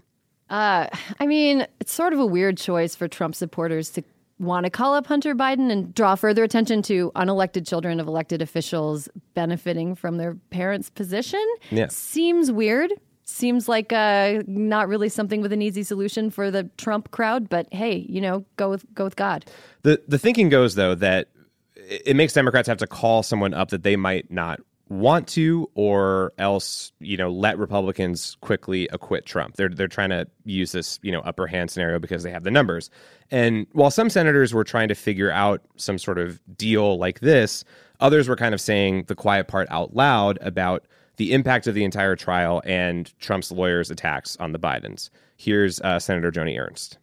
Uh, 0.50 0.88
I 1.19 1.26
mean, 1.26 1.67
it's 1.81 1.93
sort 1.93 2.12
of 2.12 2.20
a 2.20 2.26
weird 2.26 2.58
choice 2.58 2.94
for 2.94 3.08
Trump 3.08 3.35
supporters 3.35 3.91
to 3.91 4.02
want 4.38 4.64
to 4.64 4.70
call 4.70 4.94
up 4.94 5.06
Hunter 5.06 5.35
Biden 5.35 5.70
and 5.70 5.94
draw 5.94 6.14
further 6.14 6.43
attention 6.43 6.82
to 6.82 7.11
unelected 7.14 7.67
children 7.67 8.00
of 8.00 8.06
elected 8.06 8.43
officials 8.43 9.08
benefiting 9.35 9.94
from 9.94 10.17
their 10.17 10.35
parents' 10.50 10.91
position. 10.91 11.44
Yeah. 11.70 11.88
Seems 11.88 12.50
weird. 12.50 12.93
Seems 13.25 13.69
like 13.69 13.93
uh, 13.93 14.43
not 14.46 14.88
really 14.88 15.08
something 15.08 15.41
with 15.41 15.52
an 15.52 15.62
easy 15.62 15.82
solution 15.82 16.31
for 16.31 16.50
the 16.50 16.69
Trump 16.76 17.11
crowd. 17.11 17.49
But 17.49 17.73
hey, 17.73 18.05
you 18.08 18.20
know, 18.20 18.44
go 18.56 18.69
with 18.69 18.85
go 18.94 19.05
with 19.05 19.17
God. 19.17 19.46
The 19.82 20.02
the 20.06 20.19
thinking 20.19 20.50
goes 20.50 20.75
though 20.75 20.94
that 20.96 21.29
it 21.75 22.02
it 22.08 22.17
makes 22.17 22.35
Democrats 22.35 22.69
have 22.69 22.79
to 22.79 22.87
call 22.87 23.23
someone 23.23 23.55
up 23.55 23.70
that 23.70 23.82
they 23.82 23.96
might 23.96 24.31
not 24.31 24.61
want 24.88 25.28
to, 25.28 25.70
or 25.75 26.32
else 26.38 26.92
you 27.00 27.16
know 27.16 27.31
let 27.31 27.58
Republicans 27.58 28.36
quickly 28.40 28.88
acquit 28.88 29.26
Trump. 29.26 29.56
They're 29.56 29.69
they're 29.69 29.88
trying 29.88 30.10
to 30.10 30.26
use 30.44 30.72
this 30.72 30.98
you 31.02 31.12
know 31.12 31.20
upper 31.20 31.46
hand 31.46 31.70
scenario 31.70 31.98
because 31.98 32.22
they 32.22 32.31
have 32.31 32.44
the 32.44 32.50
numbers. 32.50 32.90
And 33.31 33.66
while 33.72 33.90
some 33.90 34.10
senators 34.10 34.52
were 34.52 34.64
trying 34.64 34.88
to 34.88 34.94
figure 34.94 35.31
out 35.31 35.62
some 35.76 35.98
sort 35.98 36.19
of 36.19 36.40
deal 36.56 36.98
like 36.98 37.20
this, 37.20 37.64
others 38.00 38.28
were 38.28 38.36
kind 38.36 38.55
of 38.55 38.60
saying 38.60 39.05
the 39.05 39.14
quiet 39.14 39.48
part 39.48 39.69
out 39.70 39.94
loud 39.94 40.38
about 40.41 40.86
the 41.17 41.32
impact 41.32 41.67
of 41.67 41.74
the 41.74 41.84
entire 41.84 42.17
trial 42.17 42.60
and 42.67 43.17
Trump's 43.20 43.53
lawyers' 43.53 43.91
attacks 43.91 44.36
on 44.38 44.53
the 44.53 44.58
Bidens. 44.58 45.10
Here's 45.36 45.81
uh, 45.81 45.98
Senator 45.98 46.31
Joni 46.31 46.58
Ernst. 46.58 46.98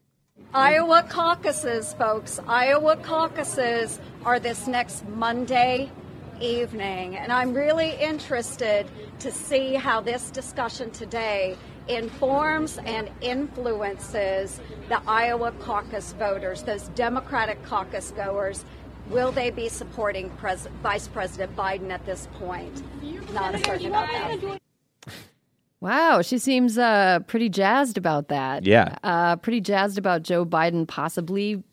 Iowa 0.53 1.05
caucuses, 1.07 1.93
folks. 1.93 2.39
Iowa 2.45 2.97
caucuses 2.97 3.99
are 4.25 4.37
this 4.39 4.67
next 4.67 5.07
Monday 5.07 5.89
evening. 6.41 7.15
And 7.17 7.31
I'm 7.31 7.53
really 7.53 7.91
interested 7.91 8.87
to 9.19 9.31
see 9.31 9.75
how 9.75 10.01
this 10.01 10.31
discussion 10.31 10.91
today 10.91 11.57
informs 11.87 12.77
and 12.79 13.09
influences 13.21 14.59
the 14.89 15.01
Iowa 15.07 15.51
caucus 15.59 16.13
voters, 16.13 16.63
those 16.63 16.89
Democratic 16.89 17.63
caucus 17.65 18.11
goers. 18.11 18.65
Will 19.09 19.31
they 19.31 19.49
be 19.49 19.67
supporting 19.67 20.29
Pres- 20.31 20.67
Vice 20.83 21.07
President 21.07 21.55
Biden 21.55 21.89
at 21.89 22.05
this 22.05 22.27
point? 22.39 22.83
Not 23.33 23.53
certain 23.65 23.87
about 23.87 24.07
that. 24.07 24.59
Wow, 25.81 26.21
she 26.21 26.37
seems 26.37 26.77
uh, 26.77 27.19
pretty 27.25 27.49
jazzed 27.49 27.97
about 27.97 28.27
that. 28.27 28.65
Yeah. 28.65 28.95
uh, 29.03 29.35
pretty 29.37 29.61
jazzed 29.61 29.97
about 29.97 30.21
Joe 30.21 30.45
Biden 30.45 30.87
possibly 30.87 31.63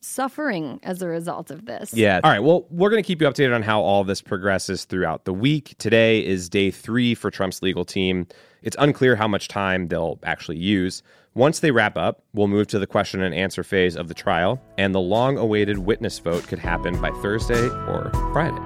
suffering 0.00 0.80
as 0.82 1.02
a 1.02 1.08
result 1.08 1.50
of 1.50 1.66
this. 1.66 1.92
Yeah. 1.92 2.20
All 2.22 2.30
right. 2.30 2.42
Well, 2.42 2.66
we're 2.70 2.90
going 2.90 3.02
to 3.02 3.06
keep 3.06 3.20
you 3.20 3.28
updated 3.28 3.54
on 3.54 3.62
how 3.62 3.80
all 3.80 4.04
this 4.04 4.20
progresses 4.20 4.84
throughout 4.84 5.24
the 5.24 5.34
week. 5.34 5.74
Today 5.78 6.24
is 6.24 6.48
day 6.48 6.70
three 6.70 7.14
for 7.14 7.30
Trump's 7.30 7.62
legal 7.62 7.84
team. 7.84 8.26
It's 8.62 8.76
unclear 8.78 9.16
how 9.16 9.28
much 9.28 9.48
time 9.48 9.88
they'll 9.88 10.18
actually 10.22 10.58
use. 10.58 11.02
Once 11.34 11.60
they 11.60 11.70
wrap 11.70 11.96
up, 11.96 12.22
we'll 12.34 12.48
move 12.48 12.66
to 12.66 12.78
the 12.78 12.86
question 12.86 13.22
and 13.22 13.34
answer 13.34 13.62
phase 13.62 13.96
of 13.96 14.08
the 14.08 14.14
trial, 14.14 14.60
and 14.76 14.94
the 14.94 15.00
long 15.00 15.38
awaited 15.38 15.78
witness 15.78 16.18
vote 16.18 16.46
could 16.48 16.58
happen 16.58 17.00
by 17.00 17.10
Thursday 17.22 17.68
or 17.86 18.10
Friday. 18.32 18.58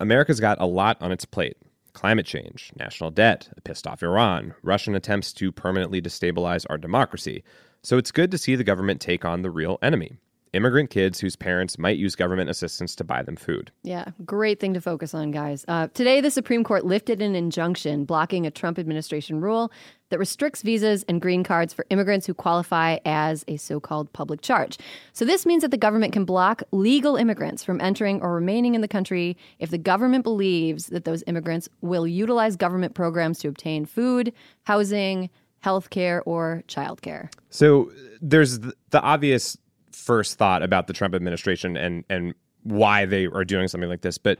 America's 0.00 0.40
got 0.40 0.60
a 0.60 0.66
lot 0.66 0.96
on 1.00 1.12
its 1.12 1.24
plate 1.24 1.56
climate 1.92 2.26
change, 2.26 2.72
national 2.76 3.10
debt, 3.10 3.48
a 3.56 3.60
pissed 3.60 3.86
off 3.86 4.02
Iran, 4.02 4.54
Russian 4.62 4.94
attempts 4.94 5.32
to 5.34 5.52
permanently 5.52 6.00
destabilize 6.00 6.66
our 6.68 6.78
democracy. 6.78 7.44
So 7.82 7.98
it's 7.98 8.12
good 8.12 8.30
to 8.30 8.38
see 8.38 8.54
the 8.56 8.64
government 8.64 9.00
take 9.00 9.24
on 9.24 9.42
the 9.42 9.50
real 9.50 9.78
enemy. 9.82 10.18
Immigrant 10.52 10.90
kids 10.90 11.18
whose 11.18 11.34
parents 11.34 11.78
might 11.78 11.96
use 11.96 12.14
government 12.14 12.50
assistance 12.50 12.94
to 12.96 13.04
buy 13.04 13.22
them 13.22 13.36
food. 13.36 13.70
Yeah, 13.82 14.06
great 14.24 14.60
thing 14.60 14.74
to 14.74 14.80
focus 14.80 15.14
on, 15.14 15.30
guys. 15.30 15.64
Uh, 15.66 15.88
today, 15.94 16.20
the 16.20 16.30
Supreme 16.30 16.62
Court 16.62 16.84
lifted 16.84 17.22
an 17.22 17.34
injunction 17.34 18.04
blocking 18.04 18.46
a 18.46 18.50
Trump 18.50 18.78
administration 18.78 19.40
rule 19.40 19.72
that 20.10 20.18
restricts 20.18 20.60
visas 20.60 21.04
and 21.08 21.22
green 21.22 21.42
cards 21.42 21.72
for 21.72 21.86
immigrants 21.88 22.26
who 22.26 22.34
qualify 22.34 22.98
as 23.06 23.46
a 23.48 23.56
so 23.56 23.80
called 23.80 24.12
public 24.12 24.42
charge. 24.42 24.76
So, 25.14 25.24
this 25.24 25.46
means 25.46 25.62
that 25.62 25.70
the 25.70 25.78
government 25.78 26.12
can 26.12 26.26
block 26.26 26.62
legal 26.70 27.16
immigrants 27.16 27.64
from 27.64 27.80
entering 27.80 28.20
or 28.20 28.34
remaining 28.34 28.74
in 28.74 28.82
the 28.82 28.88
country 28.88 29.38
if 29.58 29.70
the 29.70 29.78
government 29.78 30.22
believes 30.22 30.88
that 30.88 31.06
those 31.06 31.24
immigrants 31.26 31.68
will 31.80 32.06
utilize 32.06 32.56
government 32.56 32.94
programs 32.94 33.38
to 33.38 33.48
obtain 33.48 33.86
food, 33.86 34.34
housing, 34.64 35.30
health 35.60 35.88
care, 35.90 36.22
or 36.26 36.62
childcare. 36.68 37.32
So, 37.48 37.90
there's 38.20 38.58
the, 38.58 38.74
the 38.90 39.00
obvious 39.00 39.56
first 40.04 40.38
thought 40.38 40.62
about 40.62 40.86
the 40.86 40.92
Trump 40.92 41.14
administration 41.14 41.76
and, 41.76 42.04
and 42.08 42.34
why 42.62 43.06
they 43.06 43.26
are 43.26 43.44
doing 43.44 43.68
something 43.68 43.88
like 43.88 44.02
this. 44.02 44.18
But 44.18 44.38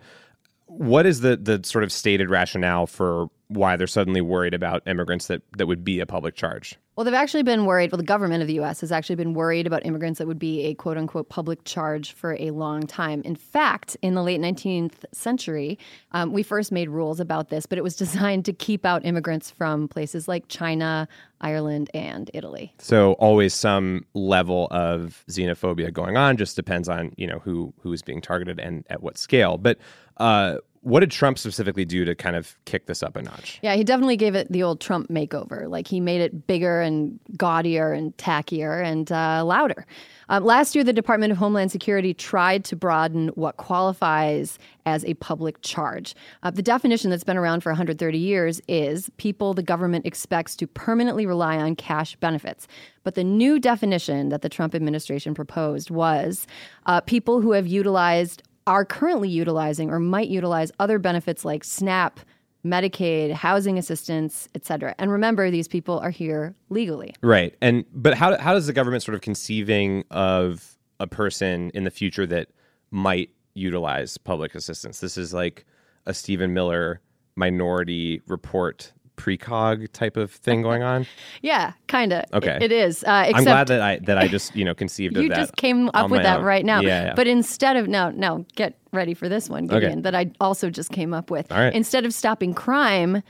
what 0.66 1.04
is 1.06 1.20
the 1.20 1.36
the 1.36 1.60
sort 1.64 1.84
of 1.84 1.92
stated 1.92 2.30
rationale 2.30 2.86
for 2.86 3.28
why 3.54 3.76
they're 3.76 3.86
suddenly 3.86 4.20
worried 4.20 4.54
about 4.54 4.86
immigrants 4.86 5.26
that 5.26 5.42
that 5.56 5.66
would 5.66 5.84
be 5.84 6.00
a 6.00 6.06
public 6.06 6.34
charge? 6.34 6.76
Well, 6.94 7.06
they've 7.06 7.14
actually 7.14 7.42
been 7.42 7.64
worried. 7.64 7.90
Well, 7.90 7.96
the 7.96 8.04
government 8.04 8.42
of 8.42 8.48
the 8.48 8.54
U.S. 8.54 8.82
has 8.82 8.92
actually 8.92 9.16
been 9.16 9.32
worried 9.32 9.66
about 9.66 9.86
immigrants 9.86 10.18
that 10.18 10.26
would 10.26 10.38
be 10.38 10.66
a 10.66 10.74
quote 10.74 10.98
unquote 10.98 11.30
public 11.30 11.64
charge 11.64 12.12
for 12.12 12.36
a 12.38 12.50
long 12.50 12.86
time. 12.86 13.22
In 13.24 13.34
fact, 13.34 13.96
in 14.02 14.14
the 14.14 14.22
late 14.22 14.40
19th 14.40 15.04
century, 15.10 15.78
um, 16.12 16.34
we 16.34 16.42
first 16.42 16.70
made 16.70 16.90
rules 16.90 17.18
about 17.18 17.48
this, 17.48 17.64
but 17.64 17.78
it 17.78 17.82
was 17.82 17.96
designed 18.02 18.44
to 18.44 18.52
keep 18.52 18.84
out 18.84 19.06
immigrants 19.06 19.50
from 19.50 19.88
places 19.88 20.28
like 20.28 20.48
China, 20.48 21.08
Ireland, 21.40 21.90
and 21.94 22.30
Italy. 22.34 22.74
So 22.78 23.12
always 23.14 23.54
some 23.54 24.04
level 24.12 24.68
of 24.70 25.24
xenophobia 25.30 25.90
going 25.90 26.18
on. 26.18 26.36
Just 26.36 26.56
depends 26.56 26.90
on 26.90 27.14
you 27.16 27.26
know 27.26 27.38
who 27.38 27.72
who 27.80 27.92
is 27.94 28.02
being 28.02 28.20
targeted 28.20 28.60
and 28.60 28.84
at 28.90 29.02
what 29.02 29.16
scale. 29.16 29.56
But 29.56 29.78
uh, 30.18 30.58
what 30.82 31.00
did 31.00 31.12
Trump 31.12 31.38
specifically 31.38 31.84
do 31.84 32.04
to 32.04 32.14
kind 32.14 32.34
of 32.34 32.56
kick 32.64 32.86
this 32.86 33.04
up 33.04 33.14
a 33.14 33.22
notch? 33.22 33.60
Yeah, 33.62 33.76
he 33.76 33.84
definitely 33.84 34.16
gave 34.16 34.34
it 34.34 34.50
the 34.50 34.64
old 34.64 34.80
Trump 34.80 35.08
makeover. 35.08 35.68
Like 35.68 35.86
he 35.86 36.00
made 36.00 36.20
it 36.20 36.48
bigger 36.48 36.80
and 36.80 37.20
gaudier 37.36 37.92
and 37.92 38.16
tackier 38.16 38.84
and 38.84 39.10
uh, 39.12 39.44
louder. 39.44 39.86
Um, 40.28 40.44
last 40.44 40.74
year, 40.74 40.82
the 40.82 40.92
Department 40.92 41.30
of 41.30 41.38
Homeland 41.38 41.70
Security 41.70 42.12
tried 42.12 42.64
to 42.64 42.74
broaden 42.74 43.28
what 43.28 43.58
qualifies 43.58 44.58
as 44.84 45.04
a 45.04 45.14
public 45.14 45.60
charge. 45.62 46.16
Uh, 46.42 46.50
the 46.50 46.62
definition 46.62 47.10
that's 47.10 47.22
been 47.22 47.36
around 47.36 47.60
for 47.60 47.70
130 47.70 48.18
years 48.18 48.60
is 48.66 49.08
people 49.18 49.54
the 49.54 49.62
government 49.62 50.04
expects 50.04 50.56
to 50.56 50.66
permanently 50.66 51.26
rely 51.26 51.58
on 51.58 51.76
cash 51.76 52.16
benefits. 52.16 52.66
But 53.04 53.14
the 53.14 53.24
new 53.24 53.60
definition 53.60 54.30
that 54.30 54.42
the 54.42 54.48
Trump 54.48 54.74
administration 54.74 55.32
proposed 55.32 55.90
was 55.90 56.46
uh, 56.86 57.02
people 57.02 57.40
who 57.40 57.52
have 57.52 57.68
utilized 57.68 58.42
are 58.66 58.84
currently 58.84 59.28
utilizing 59.28 59.90
or 59.90 59.98
might 59.98 60.28
utilize 60.28 60.70
other 60.78 60.98
benefits 60.98 61.44
like 61.44 61.64
SNAP, 61.64 62.20
Medicaid, 62.64 63.32
housing 63.32 63.76
assistance, 63.76 64.48
et 64.54 64.64
cetera. 64.64 64.94
And 64.98 65.10
remember, 65.10 65.50
these 65.50 65.66
people 65.66 65.98
are 65.98 66.10
here 66.10 66.54
legally. 66.70 67.14
Right. 67.22 67.56
And 67.60 67.84
but 67.92 68.14
how 68.14 68.38
how 68.38 68.54
does 68.54 68.66
the 68.66 68.72
government 68.72 69.02
sort 69.02 69.16
of 69.16 69.20
conceiving 69.20 70.04
of 70.10 70.78
a 71.00 71.06
person 71.06 71.70
in 71.74 71.84
the 71.84 71.90
future 71.90 72.26
that 72.26 72.48
might 72.90 73.30
utilize 73.54 74.16
public 74.16 74.54
assistance? 74.54 75.00
This 75.00 75.16
is 75.16 75.34
like 75.34 75.66
a 76.06 76.14
Stephen 76.14 76.54
Miller 76.54 77.00
minority 77.34 78.20
report 78.26 78.92
precog 79.16 79.90
type 79.92 80.16
of 80.16 80.30
thing 80.30 80.62
going 80.68 80.82
on? 80.82 81.06
yeah, 81.42 81.72
kind 81.88 82.12
of. 82.12 82.24
Okay, 82.32 82.56
it, 82.56 82.64
it 82.64 82.72
is. 82.72 83.04
Uh, 83.04 83.30
I'm 83.34 83.44
glad 83.44 83.68
that 83.68 83.80
I 83.80 83.98
that 84.00 84.18
I 84.18 84.28
just 84.28 84.54
you 84.56 84.64
know 84.64 84.74
conceived 84.74 85.16
you 85.16 85.24
of 85.24 85.28
that. 85.30 85.36
just 85.36 85.56
came 85.56 85.90
up 85.94 86.10
with 86.10 86.22
that 86.22 86.40
own. 86.40 86.44
right 86.44 86.64
now. 86.64 86.80
Yeah, 86.80 87.04
yeah. 87.04 87.14
But 87.14 87.26
instead 87.26 87.76
of 87.76 87.88
no, 87.88 88.10
no, 88.10 88.44
get 88.56 88.78
ready 88.92 89.14
for 89.14 89.28
this 89.28 89.48
one, 89.48 89.66
Gideon. 89.66 89.92
Okay. 89.92 90.00
That 90.02 90.14
I 90.14 90.30
also 90.40 90.70
just 90.70 90.90
came 90.90 91.14
up 91.14 91.30
with. 91.30 91.50
All 91.50 91.58
right. 91.58 91.74
Instead 91.74 92.04
of 92.04 92.14
stopping 92.14 92.54
crime, 92.54 93.22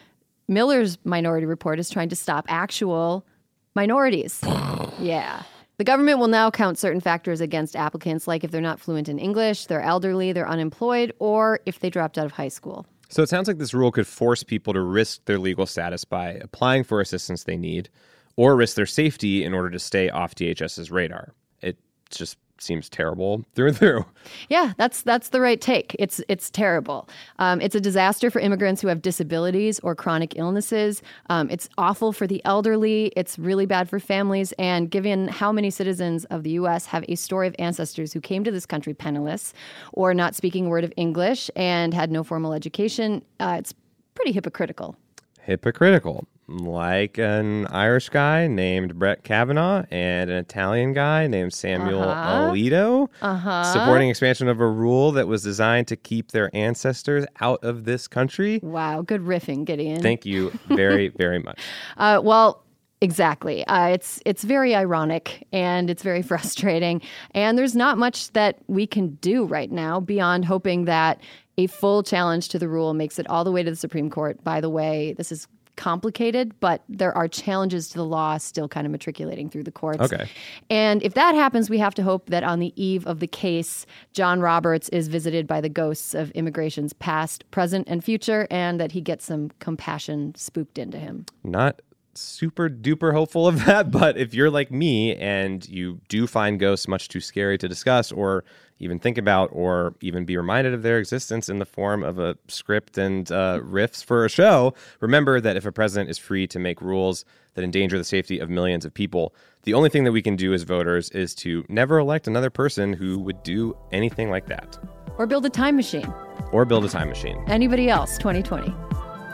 Miller's 0.48 0.98
Minority 1.04 1.46
Report 1.46 1.78
is 1.78 1.88
trying 1.90 2.08
to 2.10 2.16
stop 2.16 2.44
actual 2.48 3.26
minorities. 3.74 4.40
yeah. 4.98 5.42
The 5.78 5.84
government 5.84 6.18
will 6.18 6.28
now 6.28 6.50
count 6.50 6.78
certain 6.78 7.00
factors 7.00 7.40
against 7.40 7.74
applicants, 7.74 8.28
like 8.28 8.44
if 8.44 8.50
they're 8.50 8.60
not 8.60 8.78
fluent 8.78 9.08
in 9.08 9.18
English, 9.18 9.66
they're 9.66 9.82
elderly, 9.82 10.32
they're 10.32 10.48
unemployed, 10.48 11.12
or 11.18 11.60
if 11.66 11.80
they 11.80 11.90
dropped 11.90 12.18
out 12.18 12.26
of 12.26 12.32
high 12.32 12.48
school. 12.48 12.86
So 13.12 13.23
it 13.23 13.28
sounds 13.28 13.47
like 13.47 13.59
this 13.59 13.75
rule 13.75 13.92
could 13.92 14.07
force 14.07 14.42
people 14.42 14.73
to 14.73 14.81
risk 14.81 15.26
their 15.26 15.38
legal 15.38 15.66
status 15.66 16.02
by 16.02 16.31
applying 16.31 16.83
for 16.83 16.99
assistance 16.99 17.45
they 17.45 17.59
need, 17.59 17.90
or 18.37 18.57
risk 18.57 18.75
their 18.75 18.87
safety 18.87 19.45
in 19.45 19.52
order 19.52 19.69
to 19.69 19.78
stay 19.78 20.09
off 20.09 20.35
DHS's 20.35 20.90
radar. 20.90 21.35
It 21.61 21.76
just 22.09 22.38
seems 22.62 22.88
terrible 22.88 23.45
through 23.54 23.69
and 23.69 23.76
through. 23.76 24.04
Yeah, 24.49 24.73
that's 24.76 25.02
that's 25.02 25.31
the 25.31 25.40
right 25.40 25.61
take. 25.61 25.95
It's 25.99 26.21
it's 26.28 26.50
terrible. 26.50 27.09
Um, 27.38 27.61
it's 27.61 27.75
a 27.75 27.81
disaster 27.81 28.31
for 28.31 28.40
immigrants 28.40 28.81
who 28.81 28.88
have 28.88 29.02
disabilities 29.02 29.81
or 29.81 29.95
chronic 29.95 30.37
illnesses. 30.37 31.02
Um, 31.28 31.50
it's 31.50 31.69
awful 31.78 32.12
for 32.12 32.26
the 32.26 32.42
elderly. 32.45 33.12
It's 33.16 33.38
really 33.38 33.66
bad 33.66 33.88
for 33.88 33.99
families. 33.99 34.52
And 34.59 34.90
given 34.90 35.28
how 35.28 35.52
many 35.52 35.71
citizens 35.71 36.25
of 36.26 36.42
the 36.42 36.50
U.S. 36.50 36.87
have 36.87 37.04
a 37.09 37.16
story 37.16 37.49
of 37.49 37.57
ancestors 37.59 38.12
who 38.12 38.21
came 38.21 38.45
to 38.45 38.50
this 38.50 38.66
country 38.66 38.95
penniless 38.95 39.52
or 39.92 40.14
not 40.14 40.35
speaking 40.35 40.66
a 40.66 40.69
word 40.69 40.85
of 40.85 40.92
English 40.97 41.50
and 41.57 41.92
had 41.92 42.11
no 42.11 42.23
formal 42.25 42.52
education, 42.52 43.25
uh, 43.40 43.57
it's 43.59 43.75
pretty 44.14 44.33
hypocritical. 44.33 44.97
Hypocritical. 45.40 46.26
Like 46.52 47.18
an 47.18 47.66
Irish 47.68 48.09
guy 48.11 48.47
named 48.47 48.99
Brett 48.99 49.25
Kavanaugh 49.25 49.85
and 49.90 50.30
an 50.30 50.37
Italian 50.37 50.92
guy 50.92 51.26
named 51.26 51.52
Samuel 51.54 52.02
Uh-huh. 52.02 52.50
Alito 52.52 53.09
Uh-huh. 53.23 53.64
supporting 53.73 54.11
expansion 54.11 54.49
of 54.49 54.61
a 54.61 54.66
rule 54.68 55.12
that 55.12 55.26
was 55.26 55.42
designed 55.42 55.88
to 55.88 55.97
keep 55.97 56.32
their 56.32 56.50
ancestors 56.54 57.25
out 57.40 57.64
of 57.64 57.85
this 57.85 58.06
country. 58.06 58.61
Wow, 58.62 59.02
good 59.02 59.23
riffing, 59.23 59.64
Gideon. 59.64 60.02
Thank 60.02 60.26
you 60.26 60.52
very, 60.68 61.09
very 61.16 61.38
much. 61.38 61.59
Uh, 61.97 62.21
well, 62.23 62.62
exactly. 63.00 63.66
Uh, 63.66 63.88
it's 63.88 64.21
it's 64.26 64.44
very 64.44 64.75
ironic 64.75 65.47
and 65.52 65.88
it's 65.90 66.02
very 66.02 66.23
frustrating. 66.30 67.00
And 67.32 67.56
there's 67.56 67.75
not 67.75 67.99
much 67.99 68.30
that 68.32 68.59
we 68.68 68.87
can 68.87 69.14
do 69.23 69.44
right 69.44 69.71
now 69.73 70.00
beyond 70.00 70.44
hoping 70.44 70.85
that 70.85 71.21
a 71.59 71.66
full 71.66 72.02
challenge 72.02 72.49
to 72.50 72.59
the 72.59 72.68
rule 72.68 72.94
makes 72.94 73.18
it 73.18 73.26
all 73.28 73.44
the 73.44 73.52
way 73.52 73.62
to 73.62 73.71
the 73.71 73.76
Supreme 73.76 74.09
Court. 74.11 74.42
By 74.44 74.61
the 74.61 74.71
way, 74.71 75.14
this 75.18 75.32
is 75.32 75.47
complicated, 75.76 76.58
but 76.60 76.82
there 76.88 77.16
are 77.16 77.28
challenges 77.28 77.88
to 77.88 77.94
the 77.94 78.04
law 78.04 78.38
still 78.38 78.68
kind 78.68 78.86
of 78.86 78.90
matriculating 78.90 79.48
through 79.48 79.64
the 79.64 79.72
courts. 79.72 80.00
Okay. 80.00 80.28
And 80.70 81.02
if 81.02 81.14
that 81.14 81.34
happens, 81.34 81.70
we 81.70 81.78
have 81.78 81.94
to 81.94 82.02
hope 82.02 82.26
that 82.30 82.44
on 82.44 82.58
the 82.58 82.72
eve 82.82 83.06
of 83.06 83.20
the 83.20 83.26
case, 83.26 83.86
John 84.12 84.40
Roberts 84.40 84.88
is 84.90 85.08
visited 85.08 85.46
by 85.46 85.60
the 85.60 85.68
ghosts 85.68 86.14
of 86.14 86.30
immigration's 86.32 86.92
past, 86.92 87.50
present, 87.50 87.88
and 87.88 88.04
future, 88.04 88.46
and 88.50 88.78
that 88.80 88.92
he 88.92 89.00
gets 89.00 89.24
some 89.24 89.50
compassion 89.58 90.34
spooked 90.34 90.78
into 90.78 90.98
him. 90.98 91.26
not 91.44 91.80
super 92.14 92.69
duper 92.69 93.12
hopeful 93.12 93.47
of 93.47 93.64
that, 93.66 93.90
but 93.90 94.16
if 94.16 94.35
you're 94.35 94.50
like 94.50 94.71
me 94.71 95.14
and 95.16 95.66
you 95.69 96.00
do 96.09 96.26
find 96.26 96.59
ghosts 96.61 96.88
much 96.88 97.09
too 97.09 97.21
scary 97.21 97.59
to 97.59 97.69
discuss 97.69 98.12
or 98.12 98.45
even 98.78 98.99
think 98.99 99.16
about 99.16 99.49
or 99.52 99.95
even 100.00 100.25
be 100.25 100.37
reminded 100.37 100.75
of 100.75 100.83
their 100.83 100.99
existence 100.99 101.49
in 101.49 101.59
the 101.61 101.64
form 101.64 102.02
of 102.02 102.19
a 102.19 102.37
script 102.49 102.99
and 102.99 103.31
uh, 103.31 103.61
riffs 103.62 104.04
for 104.04 104.25
a 104.25 104.28
show, 104.28 104.75
remember 105.00 105.40
that 105.40 105.57
if 105.57 105.64
a 105.64 105.71
president 105.71 106.11
is 106.11 106.19
free 106.19 106.47
to 106.49 106.59
make 106.59 106.81
rules 106.83 107.25
that 107.54 107.62
endanger 107.62 107.97
the 107.97 108.02
safety 108.04 108.40
of 108.40 108.50
millions 108.50 108.85
of 108.85 108.92
people, 108.92 109.35
the 109.62 109.73
only 109.75 109.88
thing 109.88 110.02
that 110.02 110.11
we 110.12 110.21
can 110.23 110.35
do 110.35 110.52
as 110.52 110.64
voters 110.64 111.11
is 111.11 111.33
to 111.37 111.64
never 111.69 111.99
elect 111.99 112.26
another 112.26 112.50
person 112.50 112.92
who 112.92 113.21
would 113.21 113.40
do 113.45 113.76
anything 113.92 114.31
like 114.31 114.47
that 114.47 114.76
Or 115.16 115.26
build 115.26 115.47
a 115.47 115.50
time 115.50 115.76
machine. 115.76 116.12
or 116.50 116.64
build 116.64 116.85
a 116.85 116.88
time 116.88 117.09
machine. 117.09 117.42
Anybody 117.47 117.88
else, 117.88 118.19
2020. 118.19 118.75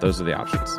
Those 0.02 0.20
are 0.20 0.24
the 0.24 0.34
options. 0.34 0.78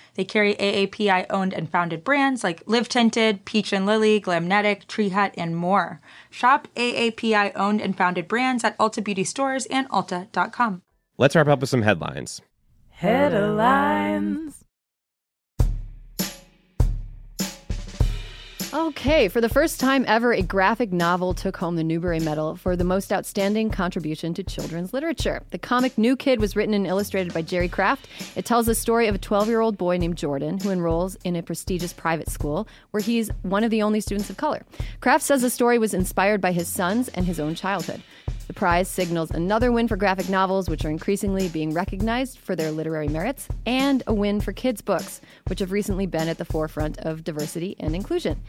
They 0.15 0.25
carry 0.25 0.55
AAPI 0.55 1.25
owned 1.29 1.53
and 1.53 1.69
founded 1.69 2.03
brands 2.03 2.43
like 2.43 2.63
Live 2.65 2.89
Tinted, 2.89 3.45
Peach 3.45 3.71
and 3.71 3.85
Lily, 3.85 4.19
Glamnetic, 4.19 4.87
Tree 4.87 5.09
Hut, 5.09 5.33
and 5.37 5.55
more. 5.55 6.01
Shop 6.29 6.67
AAPI 6.75 7.53
owned 7.55 7.81
and 7.81 7.95
founded 7.95 8.27
brands 8.27 8.63
at 8.63 8.77
Ulta 8.77 9.03
Beauty 9.03 9.23
stores 9.23 9.65
and 9.67 9.87
Ulta.com. 9.89 10.81
Let's 11.17 11.35
wrap 11.35 11.47
up 11.47 11.61
with 11.61 11.69
some 11.69 11.83
headlines. 11.83 12.41
Headlines. 12.89 14.60
Okay, 18.73 19.27
for 19.27 19.41
the 19.41 19.49
first 19.49 19.81
time 19.81 20.05
ever, 20.07 20.31
a 20.31 20.41
graphic 20.41 20.93
novel 20.93 21.33
took 21.33 21.57
home 21.57 21.75
the 21.75 21.83
Newbery 21.83 22.21
Medal 22.21 22.55
for 22.55 22.77
the 22.77 22.85
most 22.85 23.11
outstanding 23.11 23.69
contribution 23.69 24.33
to 24.35 24.45
children's 24.45 24.93
literature. 24.93 25.43
The 25.49 25.57
comic 25.57 25.97
New 25.97 26.15
Kid 26.15 26.39
was 26.39 26.55
written 26.55 26.73
and 26.73 26.87
illustrated 26.87 27.33
by 27.33 27.41
Jerry 27.41 27.67
Craft. 27.67 28.07
It 28.37 28.45
tells 28.45 28.67
the 28.67 28.75
story 28.75 29.07
of 29.07 29.15
a 29.15 29.17
12 29.17 29.49
year 29.49 29.59
old 29.59 29.77
boy 29.77 29.97
named 29.97 30.15
Jordan 30.15 30.57
who 30.57 30.69
enrolls 30.69 31.17
in 31.25 31.35
a 31.35 31.43
prestigious 31.43 31.91
private 31.91 32.29
school 32.29 32.65
where 32.91 33.03
he's 33.03 33.29
one 33.41 33.65
of 33.65 33.71
the 33.71 33.81
only 33.81 33.99
students 33.99 34.29
of 34.29 34.37
color. 34.37 34.65
Kraft 35.01 35.25
says 35.25 35.41
the 35.41 35.49
story 35.49 35.77
was 35.77 35.93
inspired 35.93 36.39
by 36.39 36.53
his 36.53 36.69
sons 36.69 37.09
and 37.09 37.25
his 37.25 37.41
own 37.41 37.55
childhood. 37.55 38.01
The 38.51 38.59
prize 38.59 38.89
signals 38.89 39.31
another 39.31 39.71
win 39.71 39.87
for 39.87 39.95
graphic 39.95 40.27
novels, 40.27 40.69
which 40.69 40.83
are 40.83 40.89
increasingly 40.89 41.47
being 41.47 41.73
recognized 41.73 42.37
for 42.37 42.53
their 42.53 42.69
literary 42.69 43.07
merits, 43.07 43.47
and 43.65 44.03
a 44.07 44.13
win 44.13 44.41
for 44.41 44.51
kids' 44.51 44.81
books, 44.81 45.21
which 45.47 45.59
have 45.59 45.71
recently 45.71 46.05
been 46.05 46.27
at 46.27 46.37
the 46.37 46.43
forefront 46.43 46.97
of 46.97 47.23
diversity 47.23 47.77
and 47.79 47.95
inclusion. 47.95 48.41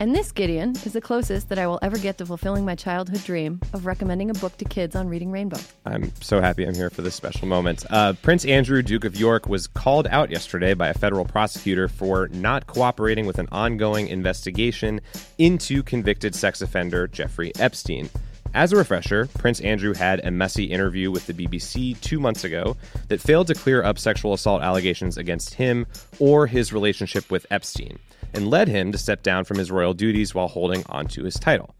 And 0.00 0.12
this, 0.12 0.32
Gideon, 0.32 0.70
is 0.84 0.94
the 0.94 1.00
closest 1.00 1.48
that 1.50 1.60
I 1.60 1.68
will 1.68 1.78
ever 1.80 1.96
get 1.96 2.18
to 2.18 2.26
fulfilling 2.26 2.64
my 2.64 2.74
childhood 2.74 3.22
dream 3.22 3.60
of 3.72 3.86
recommending 3.86 4.30
a 4.30 4.34
book 4.34 4.56
to 4.56 4.64
kids 4.64 4.96
on 4.96 5.08
Reading 5.08 5.30
Rainbow. 5.30 5.58
I'm 5.84 6.12
so 6.20 6.40
happy 6.40 6.66
I'm 6.66 6.74
here 6.74 6.90
for 6.90 7.02
this 7.02 7.14
special 7.14 7.46
moment. 7.46 7.84
Uh, 7.88 8.14
Prince 8.14 8.44
Andrew, 8.46 8.82
Duke 8.82 9.04
of 9.04 9.14
York, 9.14 9.48
was 9.48 9.68
called 9.68 10.08
out 10.08 10.28
yesterday 10.28 10.74
by 10.74 10.88
a 10.88 10.94
federal 10.94 11.24
prosecutor 11.24 11.86
for 11.86 12.26
not 12.32 12.66
cooperating 12.66 13.26
with 13.26 13.38
an 13.38 13.46
ongoing 13.52 14.08
investigation 14.08 15.00
into 15.38 15.84
convicted 15.84 16.34
sex 16.34 16.60
offender 16.60 17.06
Jeffrey 17.06 17.52
Epstein. 17.60 18.10
As 18.56 18.72
a 18.72 18.76
refresher, 18.76 19.28
Prince 19.38 19.60
Andrew 19.60 19.92
had 19.92 20.24
a 20.24 20.30
messy 20.30 20.64
interview 20.64 21.10
with 21.10 21.26
the 21.26 21.34
BBC 21.34 22.00
two 22.00 22.18
months 22.18 22.42
ago 22.42 22.78
that 23.08 23.20
failed 23.20 23.48
to 23.48 23.54
clear 23.54 23.82
up 23.82 23.98
sexual 23.98 24.32
assault 24.32 24.62
allegations 24.62 25.18
against 25.18 25.52
him 25.52 25.86
or 26.18 26.46
his 26.46 26.72
relationship 26.72 27.30
with 27.30 27.44
Epstein, 27.50 27.98
and 28.32 28.48
led 28.48 28.68
him 28.68 28.92
to 28.92 28.98
step 28.98 29.22
down 29.22 29.44
from 29.44 29.58
his 29.58 29.70
royal 29.70 29.92
duties 29.92 30.34
while 30.34 30.48
holding 30.48 30.82
onto 30.86 31.22
his 31.22 31.34
title. 31.34 31.74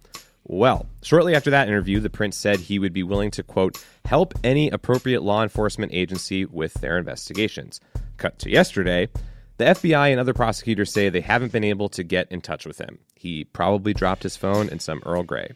Well, 0.44 0.84
shortly 1.02 1.34
after 1.34 1.48
that 1.48 1.66
interview, 1.66 1.98
the 1.98 2.10
prince 2.10 2.36
said 2.36 2.60
he 2.60 2.78
would 2.78 2.92
be 2.92 3.02
willing 3.02 3.30
to, 3.30 3.42
quote, 3.42 3.82
help 4.04 4.34
any 4.44 4.68
appropriate 4.68 5.22
law 5.22 5.42
enforcement 5.42 5.94
agency 5.94 6.44
with 6.44 6.74
their 6.74 6.98
investigations. 6.98 7.80
Cut 8.18 8.38
to 8.40 8.50
yesterday, 8.50 9.08
the 9.56 9.64
FBI 9.64 10.10
and 10.10 10.20
other 10.20 10.34
prosecutors 10.34 10.92
say 10.92 11.08
they 11.08 11.22
haven't 11.22 11.52
been 11.52 11.64
able 11.64 11.88
to 11.88 12.04
get 12.04 12.30
in 12.30 12.42
touch 12.42 12.66
with 12.66 12.76
him. 12.76 12.98
He 13.14 13.44
probably 13.44 13.94
dropped 13.94 14.24
his 14.24 14.36
phone 14.36 14.68
in 14.68 14.78
some 14.78 15.02
Earl 15.06 15.22
Grey. 15.22 15.52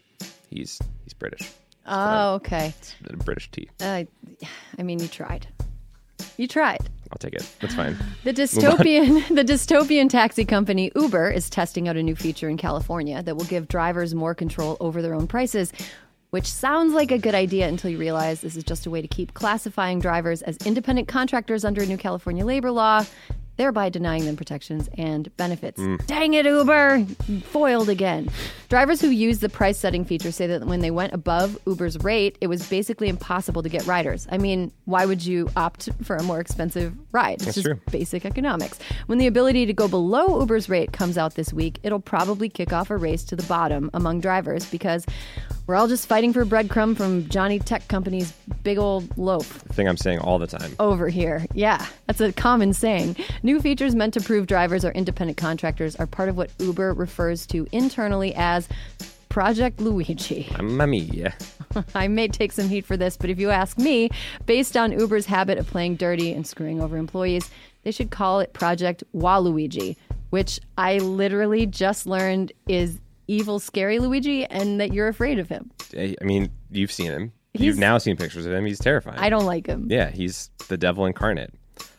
He's 0.51 0.79
he's 1.03 1.13
British. 1.13 1.51
Oh, 1.87 2.35
okay. 2.35 2.73
A 3.09 3.17
British 3.17 3.49
tea. 3.49 3.69
Uh, 3.81 4.03
I 4.77 4.83
mean, 4.83 4.99
you 4.99 5.07
tried. 5.07 5.47
You 6.37 6.47
tried. 6.47 6.89
I'll 7.11 7.17
take 7.17 7.33
it. 7.33 7.49
That's 7.59 7.73
fine. 7.73 7.97
The 8.23 8.33
dystopian 8.33 9.27
the 9.35 9.43
dystopian 9.43 10.09
taxi 10.09 10.45
company 10.45 10.91
Uber 10.95 11.31
is 11.31 11.49
testing 11.49 11.87
out 11.87 11.97
a 11.97 12.03
new 12.03 12.15
feature 12.15 12.49
in 12.49 12.57
California 12.57 13.23
that 13.23 13.35
will 13.35 13.45
give 13.45 13.67
drivers 13.67 14.13
more 14.13 14.35
control 14.35 14.77
over 14.79 15.01
their 15.01 15.15
own 15.15 15.27
prices. 15.27 15.73
Which 16.29 16.47
sounds 16.49 16.93
like 16.93 17.11
a 17.11 17.17
good 17.17 17.35
idea 17.35 17.67
until 17.67 17.89
you 17.91 17.97
realize 17.97 18.39
this 18.39 18.55
is 18.55 18.63
just 18.63 18.85
a 18.85 18.89
way 18.89 19.01
to 19.01 19.07
keep 19.07 19.33
classifying 19.33 19.99
drivers 19.99 20.41
as 20.43 20.55
independent 20.65 21.09
contractors 21.09 21.65
under 21.65 21.81
a 21.83 21.85
new 21.85 21.97
California 21.97 22.45
labor 22.45 22.71
law, 22.71 23.03
thereby 23.57 23.89
denying 23.89 24.25
them 24.25 24.35
protections 24.35 24.89
and 24.97 25.35
benefits. 25.37 25.79
Mm. 25.79 26.05
Dang 26.07 26.33
it, 26.33 26.45
Uber! 26.45 27.05
Foiled 27.43 27.89
again. 27.89 28.29
Drivers 28.69 29.01
who 29.01 29.09
use 29.09 29.39
the 29.39 29.49
price 29.49 29.77
setting 29.77 30.05
feature 30.05 30.31
say 30.31 30.47
that 30.47 30.65
when 30.65 30.79
they 30.79 30.91
went 30.91 31.13
above 31.13 31.59
Uber's 31.65 31.97
rate, 31.99 32.37
it 32.41 32.47
was 32.47 32.67
basically 32.69 33.09
impossible 33.09 33.61
to 33.63 33.69
get 33.69 33.85
riders. 33.85 34.27
I 34.31 34.37
mean, 34.37 34.71
why 34.85 35.05
would 35.05 35.25
you 35.25 35.49
opt 35.55 35.89
for 36.03 36.15
a 36.15 36.23
more 36.23 36.39
expensive 36.39 36.93
ride? 37.11 37.35
It's 37.35 37.45
That's 37.45 37.55
just 37.55 37.65
true. 37.65 37.79
basic 37.91 38.25
economics. 38.25 38.79
When 39.07 39.17
the 39.17 39.27
ability 39.27 39.65
to 39.65 39.73
go 39.73 39.87
below 39.87 40.39
Uber's 40.39 40.69
rate 40.69 40.93
comes 40.93 41.17
out 41.17 41.35
this 41.35 41.51
week, 41.53 41.79
it'll 41.83 41.99
probably 41.99 42.49
kick 42.49 42.71
off 42.73 42.89
a 42.89 42.97
race 42.97 43.23
to 43.25 43.35
the 43.35 43.43
bottom 43.43 43.89
among 43.93 44.21
drivers 44.21 44.65
because 44.71 45.05
we're 45.67 45.75
all 45.75 45.87
just 45.87 46.07
fighting 46.07 46.33
for 46.33 46.45
breadcrumb 46.45 46.97
from 46.97 47.27
Johnny 47.29 47.59
Tech 47.59 47.87
Company's 47.87 48.31
big 48.63 48.77
old 48.77 49.17
loaf 49.17 49.45
thing 49.45 49.87
I'm 49.87 49.97
saying 49.97 50.19
all 50.19 50.39
the 50.39 50.47
time. 50.47 50.75
over 50.79 51.07
here. 51.09 51.45
Yeah, 51.53 51.85
that's 52.07 52.21
a 52.21 52.31
common 52.33 52.73
saying. 52.73 53.15
New 53.43 53.61
features 53.61 53.95
meant 53.95 54.13
to 54.15 54.21
prove 54.21 54.47
drivers 54.47 54.83
or 54.83 54.91
independent 54.91 55.37
contractors 55.37 55.95
are 55.95 56.07
part 56.07 56.29
of 56.29 56.37
what 56.37 56.49
Uber 56.59 56.93
refers 56.93 57.45
to 57.47 57.67
internally 57.71 58.33
as 58.35 58.67
Project 59.29 59.79
Luigi. 59.79 60.49
Mamma 60.61 60.87
mia. 60.87 61.33
I 61.95 62.09
may 62.09 62.27
take 62.27 62.51
some 62.51 62.67
heat 62.67 62.85
for 62.85 62.97
this, 62.97 63.15
but 63.15 63.29
if 63.29 63.39
you 63.39 63.49
ask 63.49 63.77
me, 63.77 64.09
based 64.45 64.75
on 64.75 64.91
Uber's 64.91 65.25
habit 65.25 65.57
of 65.57 65.67
playing 65.67 65.95
dirty 65.95 66.33
and 66.33 66.45
screwing 66.45 66.81
over 66.81 66.97
employees, 66.97 67.49
they 67.83 67.91
should 67.91 68.11
call 68.11 68.41
it 68.41 68.51
Project 68.51 69.05
Waluigi, 69.15 69.95
which 70.31 70.59
I 70.77 70.97
literally 70.97 71.65
just 71.65 72.05
learned 72.05 72.51
is 72.67 72.99
evil, 73.31 73.59
scary 73.59 73.99
Luigi, 73.99 74.45
and 74.45 74.79
that 74.81 74.93
you're 74.93 75.07
afraid 75.07 75.39
of 75.39 75.47
him. 75.49 75.71
I 75.97 76.15
mean, 76.21 76.49
you've 76.69 76.91
seen 76.91 77.07
him. 77.11 77.31
He's- 77.53 77.65
You've 77.65 77.77
now 77.79 77.97
seen 77.97 78.15
pictures 78.17 78.45
of 78.45 78.53
him. 78.53 78.65
He's 78.65 78.79
terrifying. 78.79 79.19
I 79.19 79.29
don't 79.29 79.45
like 79.45 79.67
him. 79.67 79.87
Yeah, 79.89 80.09
he's 80.09 80.49
the 80.69 80.77
devil 80.77 81.05
incarnate. 81.05 81.53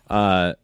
Uh, 0.09 0.55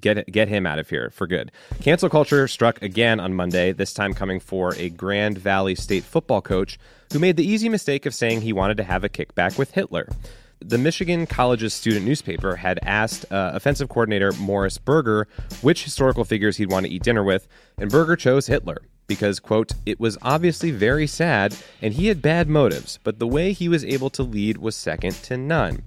get 0.00 0.26
get 0.32 0.48
him 0.48 0.66
out 0.66 0.78
of 0.78 0.88
here 0.88 1.10
for 1.10 1.26
good. 1.26 1.52
Cancel 1.80 2.08
culture 2.08 2.48
struck 2.48 2.80
again 2.82 3.20
on 3.20 3.34
Monday. 3.34 3.72
This 3.72 3.92
time 3.92 4.14
coming 4.14 4.40
for 4.40 4.74
a 4.76 4.88
Grand 4.88 5.38
Valley 5.38 5.74
State 5.74 6.02
football 6.04 6.40
coach 6.40 6.78
who 7.12 7.18
made 7.18 7.36
the 7.36 7.46
easy 7.46 7.68
mistake 7.68 8.06
of 8.06 8.14
saying 8.14 8.40
he 8.40 8.52
wanted 8.52 8.76
to 8.78 8.84
have 8.84 9.04
a 9.04 9.08
kickback 9.08 9.58
with 9.58 9.72
Hitler. 9.72 10.08
The 10.62 10.78
Michigan 10.78 11.26
College's 11.26 11.74
student 11.74 12.06
newspaper 12.06 12.56
had 12.56 12.78
asked 12.82 13.30
uh, 13.30 13.52
offensive 13.54 13.88
coordinator 13.88 14.32
Morris 14.32 14.78
Berger 14.78 15.28
which 15.60 15.84
historical 15.84 16.24
figures 16.24 16.56
he'd 16.56 16.70
want 16.70 16.86
to 16.86 16.92
eat 16.92 17.02
dinner 17.02 17.22
with, 17.22 17.48
and 17.78 17.90
Berger 17.90 18.16
chose 18.16 18.46
Hitler 18.46 18.82
because, 19.06 19.40
quote, 19.40 19.72
it 19.84 20.00
was 20.00 20.16
obviously 20.22 20.70
very 20.70 21.06
sad 21.06 21.54
and 21.80 21.94
he 21.94 22.06
had 22.06 22.22
bad 22.22 22.48
motives, 22.48 22.98
but 23.04 23.18
the 23.18 23.26
way 23.26 23.52
he 23.52 23.68
was 23.68 23.84
able 23.84 24.10
to 24.10 24.22
lead 24.22 24.58
was 24.58 24.74
second 24.76 25.12
to 25.24 25.36
none. 25.36 25.82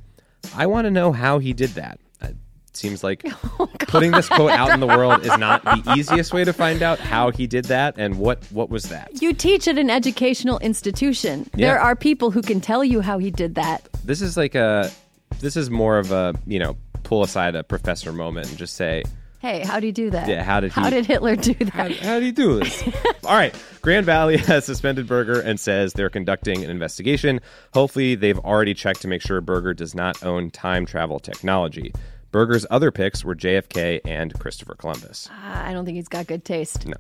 I 0.56 0.68
want 0.68 0.86
to 0.86 0.92
know 0.92 1.12
how 1.12 1.40
he 1.40 1.54
did 1.54 1.72
that. 1.72 2.00
Uh, 2.22 2.30
seems 2.74 3.04
like 3.04 3.26
putting 3.80 4.12
this 4.12 4.30
quote 4.30 4.52
out 4.52 4.70
in 4.72 4.80
the 4.80 4.88
world 4.88 5.26
is 5.26 5.38
not 5.38 5.64
the 5.64 5.94
easiest 5.98 6.34
way 6.34 6.44
to 6.44 6.54
find 6.54 6.84
out 6.84 7.00
how 7.00 7.32
he 7.32 7.48
did 7.48 7.66
that 7.66 7.96
and 7.98 8.20
what 8.20 8.44
what 8.52 8.70
was 8.70 8.84
that. 8.90 9.22
You 9.22 9.34
teach 9.34 9.68
at 9.68 9.78
an 9.78 9.90
educational 9.90 10.60
institution. 10.60 11.50
Yeah. 11.56 11.68
There 11.68 11.80
are 11.80 11.96
people 11.96 12.32
who 12.32 12.42
can 12.42 12.62
tell 12.62 12.84
you 12.84 13.02
how 13.02 13.18
he 13.18 13.32
did 13.32 13.56
that. 13.56 13.88
This 14.06 14.22
is 14.22 14.38
like 14.38 14.56
a 14.56 14.92
this 15.40 15.56
is 15.58 15.70
more 15.70 15.98
of 15.98 16.12
a, 16.12 16.34
you 16.46 16.60
know, 16.60 16.78
pull 17.04 17.24
aside 17.24 17.56
a 17.56 17.64
professor 17.64 18.14
moment 18.14 18.50
and 18.50 18.58
just 18.58 18.76
say, 18.76 19.04
Hey, 19.40 19.64
how 19.64 19.80
do 19.80 19.86
you 19.88 19.92
do 19.94 20.10
that? 20.12 20.28
Yeah, 20.28 20.44
how 20.44 20.60
did 20.60 20.72
How 20.72 20.86
he- 20.86 20.90
did 20.92 21.06
Hitler 21.06 21.36
do 21.36 21.54
that? 21.54 21.70
How, 21.70 21.90
how 21.90 22.20
do 22.20 22.26
you 22.26 22.32
do 22.32 22.60
this? 22.60 22.84
All 23.26 23.36
right. 23.36 23.54
Grand 23.82 24.06
Valley 24.06 24.38
has 24.38 24.66
suspended 24.66 25.08
Berger 25.08 25.40
and 25.40 25.60
says 25.60 25.94
they're 25.94 26.10
conducting 26.10 26.64
an 26.64 26.70
investigation. 26.72 27.40
Hopefully, 27.74 28.16
they've 28.16 28.40
already 28.40 28.74
checked 28.74 29.02
to 29.02 29.08
make 29.08 29.22
sure 29.22 29.42
Berger 29.42 29.74
does 29.76 29.94
not 29.94 30.24
own 30.24 30.50
time 30.52 30.86
travel 30.88 31.20
technology. 31.20 31.94
Berger's 32.32 32.66
other 32.72 32.92
picks 32.92 33.24
were 33.24 33.36
JFK 33.36 34.02
and 34.06 34.34
Christopher 34.40 34.74
Columbus. 34.76 35.30
Ah, 35.32 35.66
I 35.68 35.74
don't 35.74 35.86
think 35.86 35.96
he's 35.96 36.08
got 36.08 36.26
good 36.28 36.44
taste. 36.44 36.88
No. 36.88 36.96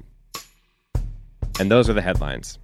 And 1.59 1.71
those 1.71 1.89
are 1.89 1.93
the 1.93 2.01
headlines. 2.01 2.59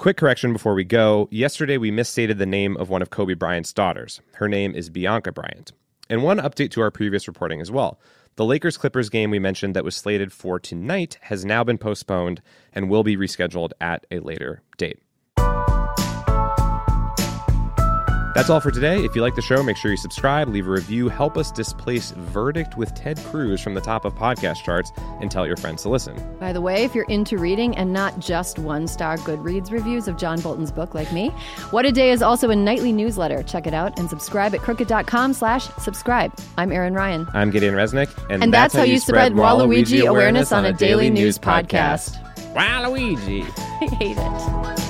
Quick 0.00 0.16
correction 0.16 0.54
before 0.54 0.72
we 0.72 0.82
go. 0.82 1.28
Yesterday, 1.30 1.76
we 1.76 1.90
misstated 1.90 2.38
the 2.38 2.46
name 2.46 2.74
of 2.78 2.88
one 2.88 3.02
of 3.02 3.10
Kobe 3.10 3.34
Bryant's 3.34 3.70
daughters. 3.70 4.22
Her 4.36 4.48
name 4.48 4.74
is 4.74 4.88
Bianca 4.88 5.30
Bryant. 5.30 5.72
And 6.08 6.22
one 6.22 6.38
update 6.38 6.70
to 6.70 6.80
our 6.80 6.90
previous 6.90 7.28
reporting 7.28 7.60
as 7.60 7.70
well. 7.70 8.00
The 8.36 8.46
Lakers 8.46 8.78
Clippers 8.78 9.10
game 9.10 9.30
we 9.30 9.38
mentioned 9.38 9.76
that 9.76 9.84
was 9.84 9.94
slated 9.94 10.32
for 10.32 10.58
tonight 10.58 11.18
has 11.20 11.44
now 11.44 11.62
been 11.64 11.76
postponed 11.76 12.40
and 12.72 12.88
will 12.88 13.02
be 13.02 13.14
rescheduled 13.14 13.72
at 13.78 14.06
a 14.10 14.20
later 14.20 14.62
date. 14.78 15.00
That's 18.34 18.48
all 18.48 18.60
for 18.60 18.70
today. 18.70 19.04
If 19.04 19.16
you 19.16 19.22
like 19.22 19.34
the 19.34 19.42
show, 19.42 19.60
make 19.62 19.76
sure 19.76 19.90
you 19.90 19.96
subscribe, 19.96 20.48
leave 20.48 20.68
a 20.68 20.70
review, 20.70 21.08
help 21.08 21.36
us 21.36 21.50
displace 21.50 22.12
Verdict 22.12 22.76
with 22.76 22.94
Ted 22.94 23.18
Cruz 23.18 23.60
from 23.60 23.74
the 23.74 23.80
top 23.80 24.04
of 24.04 24.14
podcast 24.14 24.62
charts, 24.62 24.92
and 25.20 25.30
tell 25.30 25.46
your 25.46 25.56
friends 25.56 25.82
to 25.82 25.88
listen. 25.88 26.16
By 26.38 26.52
the 26.52 26.60
way, 26.60 26.84
if 26.84 26.94
you're 26.94 27.06
into 27.06 27.38
reading 27.38 27.76
and 27.76 27.92
not 27.92 28.20
just 28.20 28.58
one 28.58 28.86
star 28.86 29.16
Goodreads 29.18 29.72
reviews 29.72 30.06
of 30.06 30.16
John 30.16 30.40
Bolton's 30.40 30.70
book 30.70 30.94
like 30.94 31.12
me, 31.12 31.30
What 31.70 31.86
a 31.86 31.92
Day 31.92 32.12
is 32.12 32.22
also 32.22 32.50
a 32.50 32.56
nightly 32.56 32.92
newsletter. 32.92 33.42
Check 33.42 33.66
it 33.66 33.74
out 33.74 33.98
and 33.98 34.08
subscribe 34.08 34.54
at 34.54 34.60
crooked.com 34.60 35.32
slash 35.32 35.66
subscribe. 35.78 36.32
I'm 36.56 36.70
Erin 36.70 36.94
Ryan. 36.94 37.26
I'm 37.34 37.50
Gideon 37.50 37.74
Resnick, 37.74 38.16
and, 38.30 38.44
And 38.44 38.54
that's 38.54 38.74
how 38.74 38.82
you 38.84 39.00
spread 39.00 39.32
Waluigi 39.32 40.06
awareness 40.06 40.52
on 40.52 40.64
a 40.64 40.72
daily 40.72 41.10
news 41.10 41.38
podcast. 41.38 42.16
Waluigi. 42.54 43.42
I 43.80 43.94
hate 43.96 44.16
it. 44.18 44.89